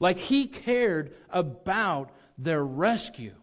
[0.00, 2.10] Like he cared about
[2.42, 3.34] their rescue.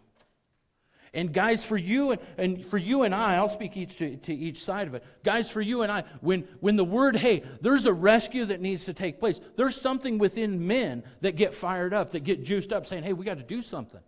[1.13, 4.33] And guys, for you and, and for you and I, I'll speak each to, to
[4.33, 5.03] each side of it.
[5.23, 8.85] Guys, for you and I, when, when the word, hey, there's a rescue that needs
[8.85, 12.85] to take place, there's something within men that get fired up, that get juiced up,
[12.85, 14.01] saying, hey, we got to do something.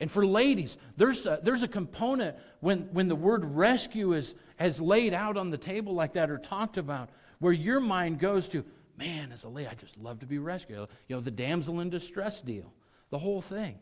[0.00, 4.80] And for ladies, there's a, there's a component when, when the word rescue is has
[4.80, 8.64] laid out on the table like that or talked about, where your mind goes to,
[8.98, 10.88] man, as a lady, I just love to be rescued.
[11.08, 12.72] You know, the damsel in distress deal,
[13.10, 13.78] the whole thing.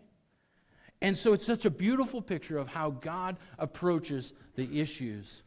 [1.03, 5.43] And so it's such a beautiful picture of how God approaches the issues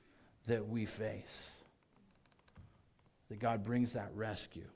[0.47, 1.51] that we face.
[3.29, 4.67] That God brings that rescue.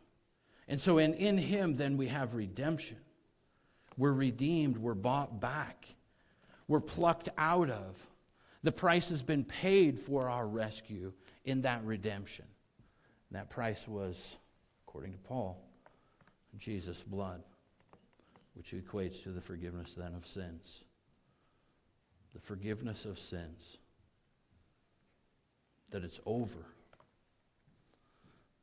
[0.68, 2.98] And so in, in Him, then we have redemption.
[3.98, 5.88] We're redeemed, we're bought back,
[6.68, 8.08] we're plucked out of.
[8.64, 12.46] The price has been paid for our rescue in that redemption.
[13.30, 14.38] And that price was
[14.94, 15.58] according to Paul,
[16.60, 17.42] Jesus' blood,
[18.54, 20.84] which equates to the forgiveness then of sins.
[22.36, 23.80] The forgiveness of sins.
[25.90, 26.68] That it's over.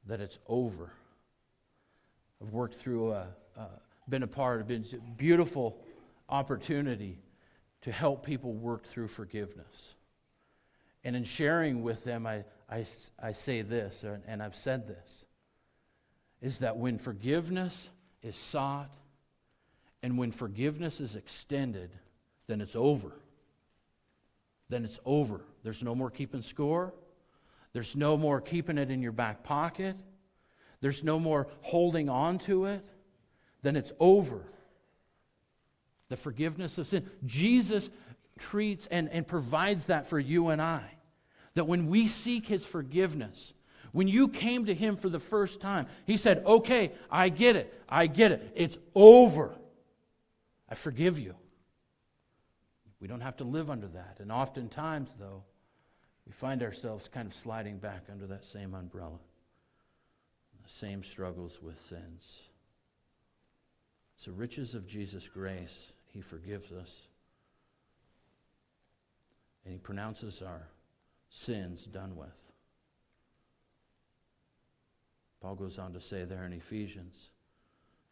[0.06, 0.92] That it's over.
[2.40, 3.64] I've worked through a, uh,
[4.08, 5.82] been a part, been a beautiful
[6.28, 7.18] opportunity
[7.80, 9.96] to help people work through forgiveness.
[11.02, 12.86] And in sharing with them, I, I,
[13.20, 15.24] I say this, and I've said this
[16.40, 17.88] is that when forgiveness
[18.22, 18.90] is sought
[20.02, 21.90] and when forgiveness is extended,
[22.46, 23.12] then it's over.
[24.68, 25.42] Then it's over.
[25.62, 26.94] There's no more keeping score.
[27.72, 29.96] There's no more keeping it in your back pocket.
[30.80, 32.88] There's no more holding on to it.
[33.62, 34.42] Then it's over.
[36.08, 37.08] The forgiveness of sin.
[37.26, 37.90] Jesus
[38.38, 40.84] treats and, and provides that for you and I.
[41.54, 43.52] That when we seek his forgiveness,
[43.92, 47.72] when you came to him for the first time, he said, Okay, I get it.
[47.88, 48.52] I get it.
[48.54, 49.54] It's over.
[50.68, 51.34] I forgive you.
[53.00, 54.18] We don't have to live under that.
[54.20, 55.42] And oftentimes, though,
[56.26, 59.18] we find ourselves kind of sliding back under that same umbrella,
[60.62, 62.40] the same struggles with sins.
[64.14, 65.92] It's the riches of Jesus' grace.
[66.12, 67.02] He forgives us.
[69.64, 70.68] And He pronounces our
[71.30, 72.49] sins done with.
[75.40, 77.30] Paul goes on to say there in Ephesians,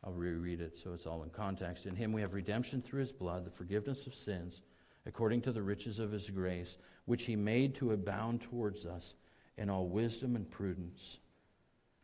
[0.03, 1.87] I'll reread it so it's all in context.
[1.87, 4.62] In him we have redemption through his blood, the forgiveness of sins,
[5.07, 9.14] according to the riches of his grace, which he made to abound towards us
[9.57, 11.18] in all wisdom and prudence,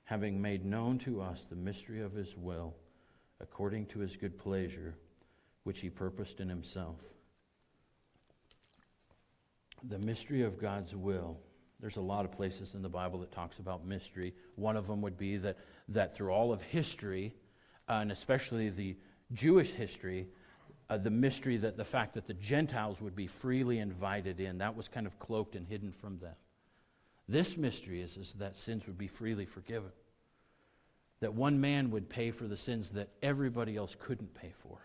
[0.05, 2.75] having made known to us the mystery of his will,
[3.41, 4.97] according to his good pleasure,
[5.63, 7.01] which he purposed in himself.
[9.89, 11.39] The mystery of God's will.
[11.81, 14.35] There's a lot of places in the Bible that talks about mystery.
[14.57, 15.59] One of them would be that,
[15.89, 17.35] that through all of history,
[17.89, 18.97] uh, and especially the
[19.33, 20.29] Jewish history,
[20.89, 24.77] uh, the mystery that the fact that the Gentiles would be freely invited in, that
[24.77, 26.35] was kind of cloaked and hidden from them.
[27.29, 29.93] This mystery is, is that sins would be freely forgiven.
[31.21, 34.79] That one man would pay for the sins that everybody else couldn't pay for.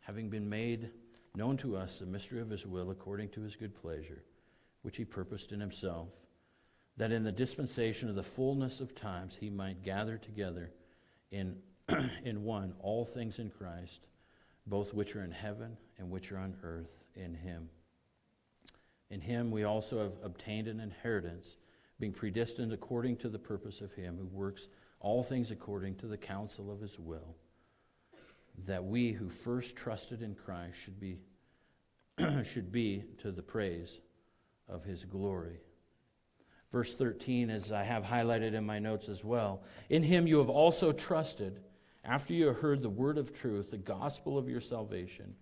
[0.00, 0.90] Having been made
[1.34, 4.22] known to us the mystery of his will according to his good pleasure,
[4.82, 6.08] which he purposed in himself,
[6.96, 10.70] that in the dispensation of the fullness of times he might gather together
[11.30, 11.56] in,
[12.24, 14.06] in one all things in Christ,
[14.66, 17.68] both which are in heaven and which are on earth in him.
[19.10, 21.56] In him we also have obtained an inheritance,
[21.98, 24.68] being predestined according to the purpose of him who works
[25.00, 27.34] all things according to the counsel of his will,
[28.66, 31.18] that we who first trusted in Christ should be,
[32.44, 34.00] should be to the praise
[34.70, 35.60] of his glory.
[36.72, 40.50] Verse 13, as I have highlighted in my notes as well, in him you have
[40.50, 41.60] also trusted
[42.04, 45.34] after you heard the word of truth, the gospel of your salvation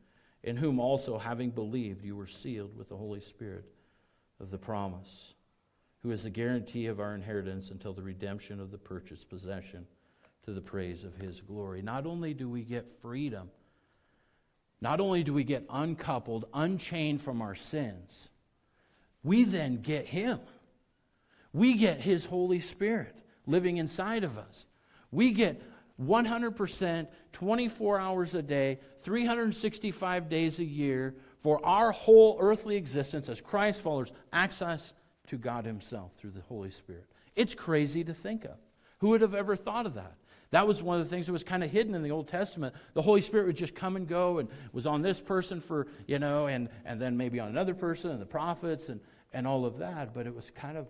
[0.43, 3.65] in whom also, having believed, you were sealed with the Holy Spirit
[4.41, 5.35] of the promise,
[6.03, 9.87] who is the guarantee of our inheritance until the redemption of the purchased possession
[10.45, 11.83] to the praise of his glory.
[11.83, 13.51] Not only do we get freedom,
[14.81, 18.31] not only do we get uncoupled, unchained from our sins,
[19.23, 20.41] we then get him.
[21.53, 23.15] We get his Holy Spirit
[23.47, 24.67] living inside of us.
[25.11, 25.63] We get
[26.01, 33.41] 100%, 24 hours a day, 365 days a year for our whole earthly existence as
[33.41, 34.93] Christ followers, access
[35.27, 37.07] to God Himself through the Holy Spirit.
[37.35, 38.57] It's crazy to think of.
[38.99, 40.15] Who would have ever thought of that?
[40.51, 42.75] That was one of the things that was kind of hidden in the Old Testament.
[42.95, 46.19] The Holy Spirit would just come and go and was on this person for, you
[46.19, 49.01] know, and, and then maybe on another person and the prophets and,
[49.35, 50.15] and all of that.
[50.15, 50.87] But it was kind of,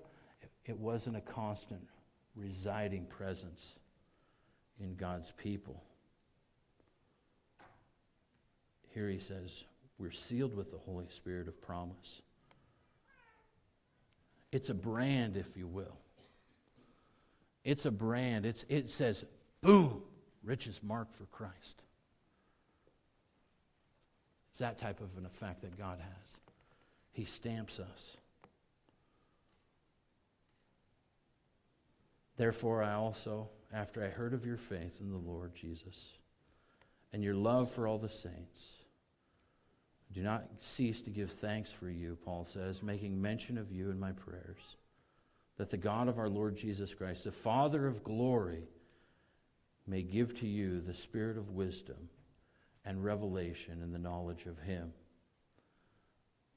[0.64, 1.82] it wasn't a constant
[2.36, 3.74] residing presence
[4.80, 5.82] in God's people.
[8.94, 9.64] Here he says,
[9.98, 12.22] we're sealed with the Holy Spirit of promise.
[14.52, 15.96] It's a brand, if you will.
[17.64, 18.46] It's a brand.
[18.46, 19.24] It's, it says,
[19.60, 20.02] boom,
[20.42, 21.82] richest mark for Christ.
[24.50, 26.36] It's that type of an effect that God has.
[27.12, 28.16] He stamps us.
[32.36, 36.12] Therefore, I also, after I heard of your faith in the Lord Jesus
[37.12, 38.74] and your love for all the saints,
[40.12, 44.00] do not cease to give thanks for you, Paul says, making mention of you in
[44.00, 44.76] my prayers,
[45.56, 48.68] that the God of our Lord Jesus Christ, the Father of glory,
[49.88, 52.08] may give to you the spirit of wisdom
[52.84, 54.92] and revelation in the knowledge of him.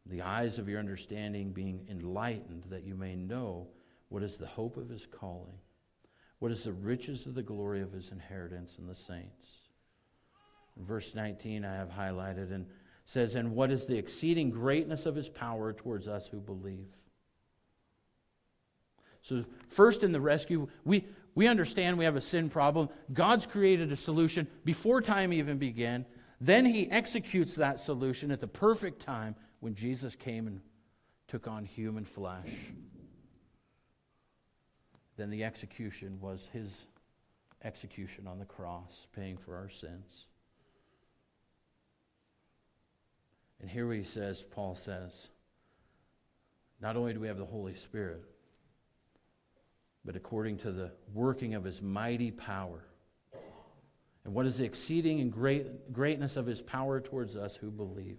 [0.06, 3.68] The eyes of your understanding being enlightened, that you may know
[4.10, 5.60] what is the hope of his calling
[6.42, 9.48] what is the riches of the glory of his inheritance in the saints?
[10.76, 12.66] In verse 19, I have highlighted and
[13.06, 16.88] says, And what is the exceeding greatness of his power towards us who believe?
[19.22, 21.06] So, first in the rescue, we,
[21.36, 22.90] we understand we have a sin problem.
[23.14, 26.06] God's created a solution before time even began.
[26.40, 30.62] Then he executes that solution at the perfect time when Jesus came and
[31.28, 32.50] took on human flesh
[35.22, 36.88] then the execution was his
[37.64, 40.26] execution on the cross, paying for our sins.
[43.60, 45.28] And here he says, Paul says,
[46.82, 48.24] not only do we have the Holy Spirit,
[50.06, 52.86] but according to the working of his mighty power.
[54.24, 58.18] And what is the exceeding and great, greatness of his power towards us who believe?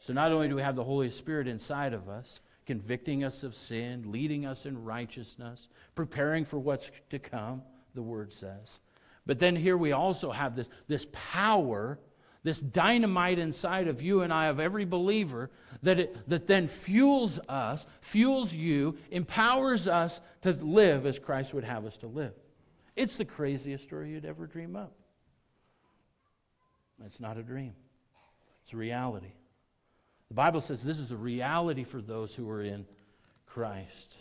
[0.00, 3.54] So not only do we have the Holy Spirit inside of us, convicting us of
[3.54, 7.62] sin, leading us in righteousness, preparing for what's to come,
[7.94, 8.80] the word says.
[9.26, 11.98] But then here we also have this, this power,
[12.44, 15.50] this dynamite inside of you and I, of every believer,
[15.82, 21.64] that, it, that then fuels us, fuels you, empowers us to live as Christ would
[21.64, 22.34] have us to live.
[22.96, 24.92] It's the craziest story you'd ever dream up.
[27.04, 27.74] It's not a dream,
[28.62, 29.32] it's a reality.
[30.28, 32.86] The Bible says this is a reality for those who are in
[33.44, 34.14] Christ.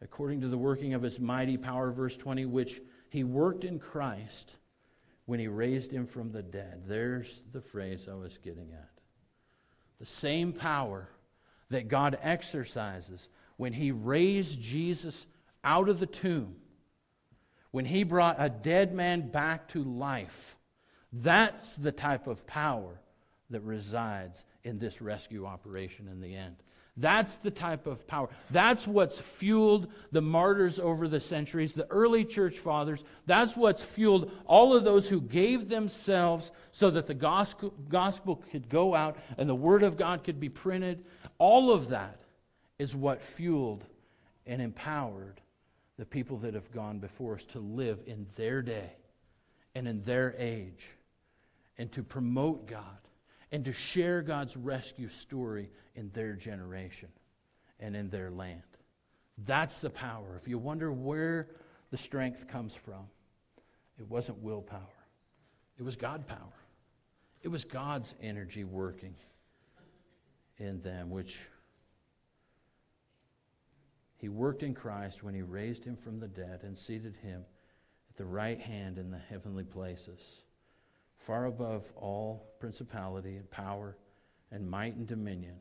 [0.00, 4.56] According to the working of his mighty power, verse 20, which he worked in Christ
[5.26, 6.82] when he raised him from the dead.
[6.86, 8.90] There's the phrase I was getting at.
[9.98, 11.08] The same power
[11.70, 15.26] that God exercises when he raised Jesus
[15.62, 16.56] out of the tomb
[17.74, 20.56] when he brought a dead man back to life.
[21.12, 23.00] That's the type of power
[23.50, 26.54] that resides in this rescue operation in the end.
[26.96, 28.28] That's the type of power.
[28.50, 33.02] That's what's fueled the martyrs over the centuries, the early church fathers.
[33.26, 38.94] That's what's fueled all of those who gave themselves so that the gospel, could go
[38.94, 41.04] out and the word of God could be printed.
[41.38, 42.20] All of that
[42.78, 43.84] is what fueled
[44.46, 45.40] and empowered
[45.98, 48.92] the people that have gone before us to live in their day
[49.74, 50.94] and in their age
[51.76, 52.82] and to promote God
[53.54, 57.08] and to share God's rescue story in their generation
[57.78, 58.64] and in their land.
[59.46, 60.36] That's the power.
[60.42, 61.46] If you wonder where
[61.92, 63.06] the strength comes from,
[63.96, 64.80] it wasn't willpower,
[65.78, 66.38] it was God power.
[67.44, 69.14] It was God's energy working
[70.58, 71.38] in them, which
[74.16, 77.44] He worked in Christ when He raised Him from the dead and seated Him
[78.10, 80.42] at the right hand in the heavenly places
[81.18, 83.96] far above all principality and power
[84.50, 85.56] and might and dominion,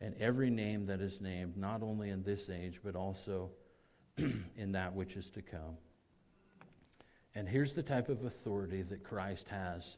[0.00, 3.50] and every name that is named, not only in this age, but also
[4.56, 5.78] in that which is to come.
[7.34, 9.96] And here's the type of authority that Christ has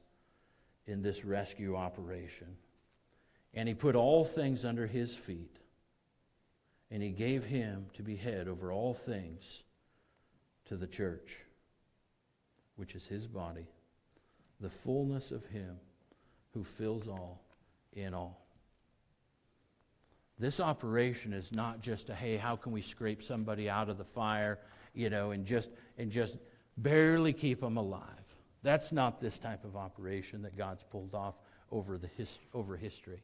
[0.86, 2.56] in this rescue operation.
[3.54, 5.56] And he put all things under his feet,
[6.90, 9.62] and he gave him to be head over all things
[10.66, 11.44] to the church,
[12.76, 13.66] which is his body
[14.60, 15.76] the fullness of Him
[16.52, 17.42] who fills all
[17.92, 18.46] in all.
[20.38, 24.04] This operation is not just a hey, how can we scrape somebody out of the
[24.04, 24.58] fire,
[24.94, 26.36] you know, and just and just
[26.76, 28.02] barely keep them alive.
[28.62, 31.34] That's not this type of operation that God's pulled off
[31.70, 33.22] over the his, over history.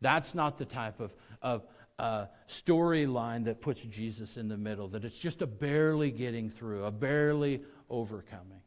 [0.00, 1.66] That's not the type of, of
[1.98, 6.84] uh, storyline that puts Jesus in the middle, that it's just a barely getting through,
[6.84, 8.60] a barely overcoming.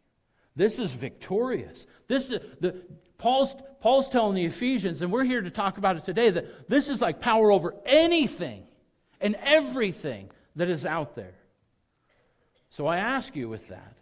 [0.57, 1.85] This is victorious.
[2.07, 2.81] This is the
[3.19, 6.89] Paul's Paul's telling the Ephesians, and we're here to talk about it today, that this
[6.89, 8.63] is like power over anything
[9.21, 11.35] and everything that is out there.
[12.71, 13.97] So I ask you with that,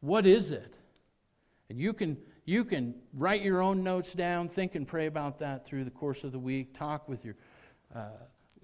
[0.00, 0.74] what is it?
[1.70, 5.64] And you can you can write your own notes down, think and pray about that
[5.64, 6.76] through the course of the week.
[6.76, 7.36] Talk with your
[7.94, 8.08] uh,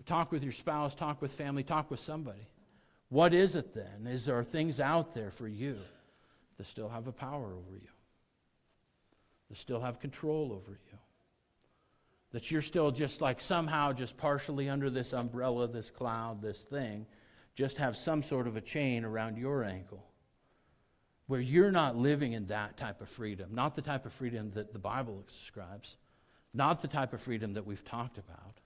[0.05, 2.49] talk with your spouse, talk with family, talk with somebody.
[3.09, 4.09] What is it then?
[4.09, 5.79] Is there things out there for you?
[6.57, 7.89] That still have a power over you,
[9.51, 10.99] that still have control over you.
[12.33, 17.07] That you're still just like somehow just partially under this umbrella, this cloud, this thing,
[17.55, 20.05] just have some sort of a chain around your ankle
[21.27, 24.73] where you're not living in that type of freedom, not the type of freedom that
[24.73, 25.97] the Bible describes,
[26.53, 28.61] not the type of freedom that we've talked about.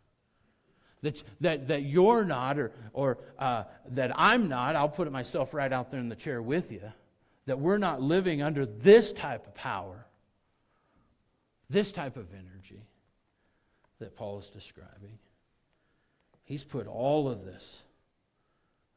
[1.02, 5.72] That, that, that you're not, or, or uh, that I'm not, I'll put myself right
[5.72, 6.92] out there in the chair with you
[7.48, 10.04] that we're not living under this type of power,
[11.70, 12.82] this type of energy
[14.00, 15.18] that Paul is describing.
[16.44, 17.82] He's put all of this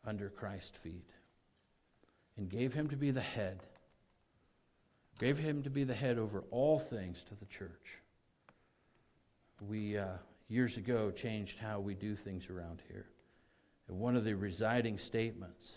[0.05, 1.09] under Christ's feet
[2.35, 3.61] and gave him to be the head,
[5.17, 8.01] gave him to be the head over all things to the church.
[9.61, 10.07] We, uh,
[10.49, 13.05] years ago, changed how we do things around here.
[13.87, 15.75] And one of the residing statements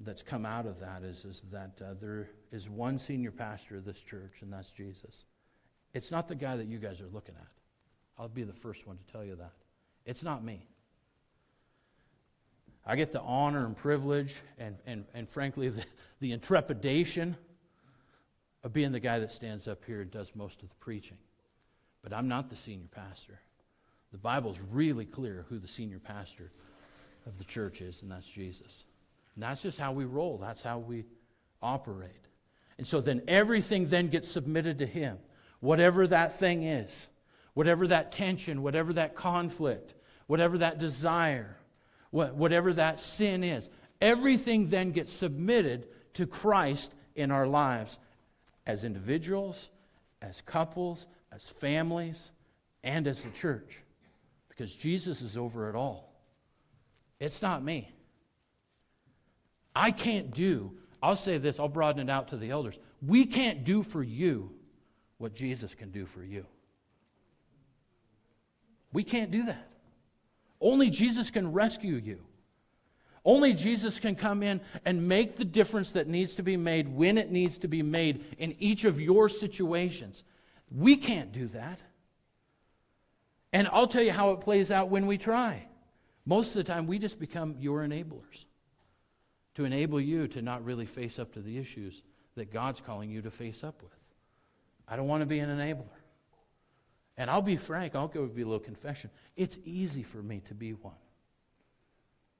[0.00, 3.84] that's come out of that is, is that uh, there is one senior pastor of
[3.84, 5.24] this church, and that's Jesus.
[5.92, 7.48] It's not the guy that you guys are looking at.
[8.18, 9.52] I'll be the first one to tell you that.
[10.06, 10.66] It's not me.
[12.86, 15.84] I get the honor and privilege and, and, and frankly, the,
[16.20, 17.36] the intrepidation
[18.64, 21.18] of being the guy that stands up here and does most of the preaching.
[22.02, 23.38] But I'm not the senior pastor.
[24.12, 26.50] The Bible's really clear who the senior pastor
[27.26, 28.84] of the church is, and that's Jesus.
[29.34, 31.04] And that's just how we roll, that's how we
[31.62, 32.10] operate.
[32.78, 35.18] And so then everything then gets submitted to Him,
[35.60, 37.08] whatever that thing is,
[37.54, 39.94] whatever that tension, whatever that conflict,
[40.26, 41.56] whatever that desire,
[42.10, 43.68] whatever that sin is.
[44.00, 47.98] Everything then gets submitted to Christ in our lives
[48.66, 49.68] as individuals,
[50.22, 52.30] as couples, as families,
[52.82, 53.82] and as the church.
[54.48, 56.12] Because Jesus is over it all.
[57.18, 57.90] It's not me.
[59.74, 62.78] I can't do, I'll say this, I'll broaden it out to the elders.
[63.02, 64.52] We can't do for you
[65.18, 66.46] what Jesus can do for you.
[68.92, 69.68] We can't do that.
[70.60, 72.20] Only Jesus can rescue you.
[73.24, 77.18] Only Jesus can come in and make the difference that needs to be made when
[77.18, 80.24] it needs to be made in each of your situations.
[80.74, 81.80] We can't do that.
[83.52, 85.66] And I'll tell you how it plays out when we try.
[86.24, 88.46] Most of the time, we just become your enablers
[89.60, 92.02] to enable you to not really face up to the issues
[92.34, 93.92] that God's calling you to face up with.
[94.88, 95.84] I don't want to be an enabler.
[97.18, 99.10] And I'll be frank, I'll give you a little confession.
[99.36, 100.94] It's easy for me to be one.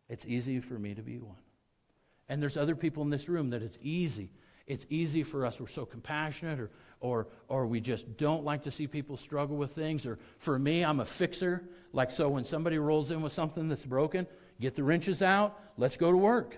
[0.09, 1.37] It's easy for me to be one.
[2.31, 4.31] And there's other people in this room that it's easy.
[4.67, 5.61] It's easy for us.
[5.61, 9.73] We're so compassionate, or, or, or we just don't like to see people struggle with
[9.73, 10.07] things.
[10.07, 11.63] Or for me, I'm a fixer.
[11.93, 14.27] Like, so when somebody rolls in with something that's broken,
[14.59, 16.57] get the wrenches out, let's go to work.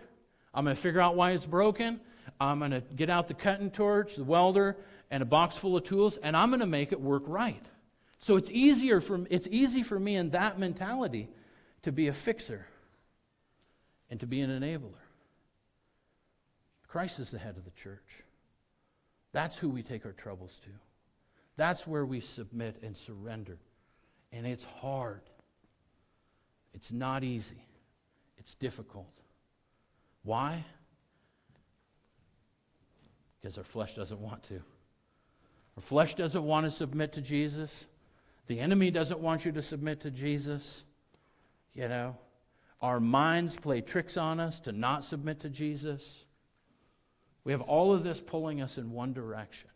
[0.54, 2.00] I'm going to figure out why it's broken.
[2.40, 4.76] I'm going to get out the cutting torch, the welder,
[5.10, 7.62] and a box full of tools, and I'm going to make it work right.
[8.18, 11.28] So it's easier for it's easy for me in that mentality
[11.82, 12.66] to be a fixer
[14.10, 15.02] and to be an enabler.
[16.86, 18.22] Christ is the head of the church.
[19.32, 20.70] That's who we take our troubles to.
[21.56, 23.58] That's where we submit and surrender.
[24.30, 25.22] And it's hard.
[26.74, 27.66] It's not easy.
[28.38, 29.21] It's difficult.
[30.24, 30.64] Why?
[33.40, 34.62] Because our flesh doesn't want to.
[35.76, 37.86] Our flesh doesn't want to submit to Jesus.
[38.46, 40.84] The enemy doesn't want you to submit to Jesus.
[41.74, 42.16] You know,
[42.80, 46.24] our minds play tricks on us to not submit to Jesus.
[47.44, 49.70] We have all of this pulling us in one direction.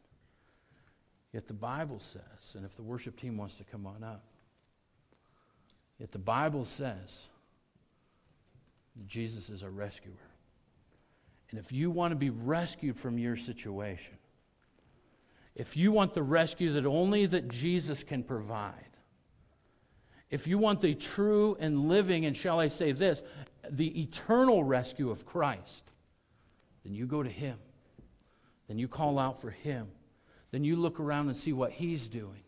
[1.33, 4.25] Yet the Bible says, and if the worship team wants to come on up,
[5.99, 7.27] yet the Bible says
[8.97, 10.13] that Jesus is our rescuer.
[11.51, 14.15] And if you want to be rescued from your situation,
[15.55, 18.97] if you want the rescue that only that Jesus can provide,
[20.31, 23.23] if you want the true and living, and shall I say this,
[23.71, 25.93] the eternal rescue of Christ,
[26.85, 27.59] then you go to Him.
[28.69, 29.89] Then you call out for Him.
[30.51, 32.43] Then you look around and see what He's doing.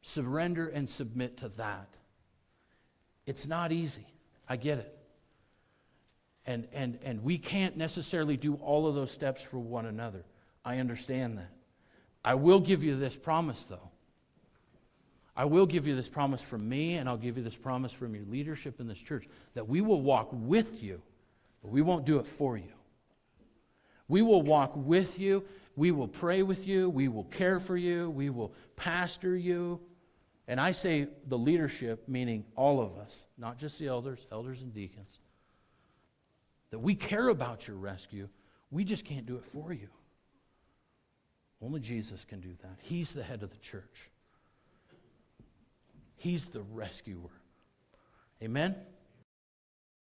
[0.00, 1.88] Surrender and submit to that.
[3.26, 4.06] It's not easy.
[4.48, 4.97] I get it.
[6.48, 10.24] And, and, and we can't necessarily do all of those steps for one another.
[10.64, 11.50] I understand that.
[12.24, 13.90] I will give you this promise, though.
[15.36, 18.14] I will give you this promise from me, and I'll give you this promise from
[18.14, 21.02] your leadership in this church that we will walk with you,
[21.62, 22.72] but we won't do it for you.
[24.08, 25.44] We will walk with you.
[25.76, 26.88] We will pray with you.
[26.88, 28.08] We will care for you.
[28.08, 29.80] We will pastor you.
[30.48, 34.72] And I say the leadership, meaning all of us, not just the elders, elders and
[34.72, 35.17] deacons,
[36.70, 38.28] that we care about your rescue.
[38.70, 39.88] We just can't do it for you.
[41.60, 42.78] Only Jesus can do that.
[42.82, 44.10] He's the head of the church,
[46.16, 47.30] He's the rescuer.
[48.42, 48.76] Amen?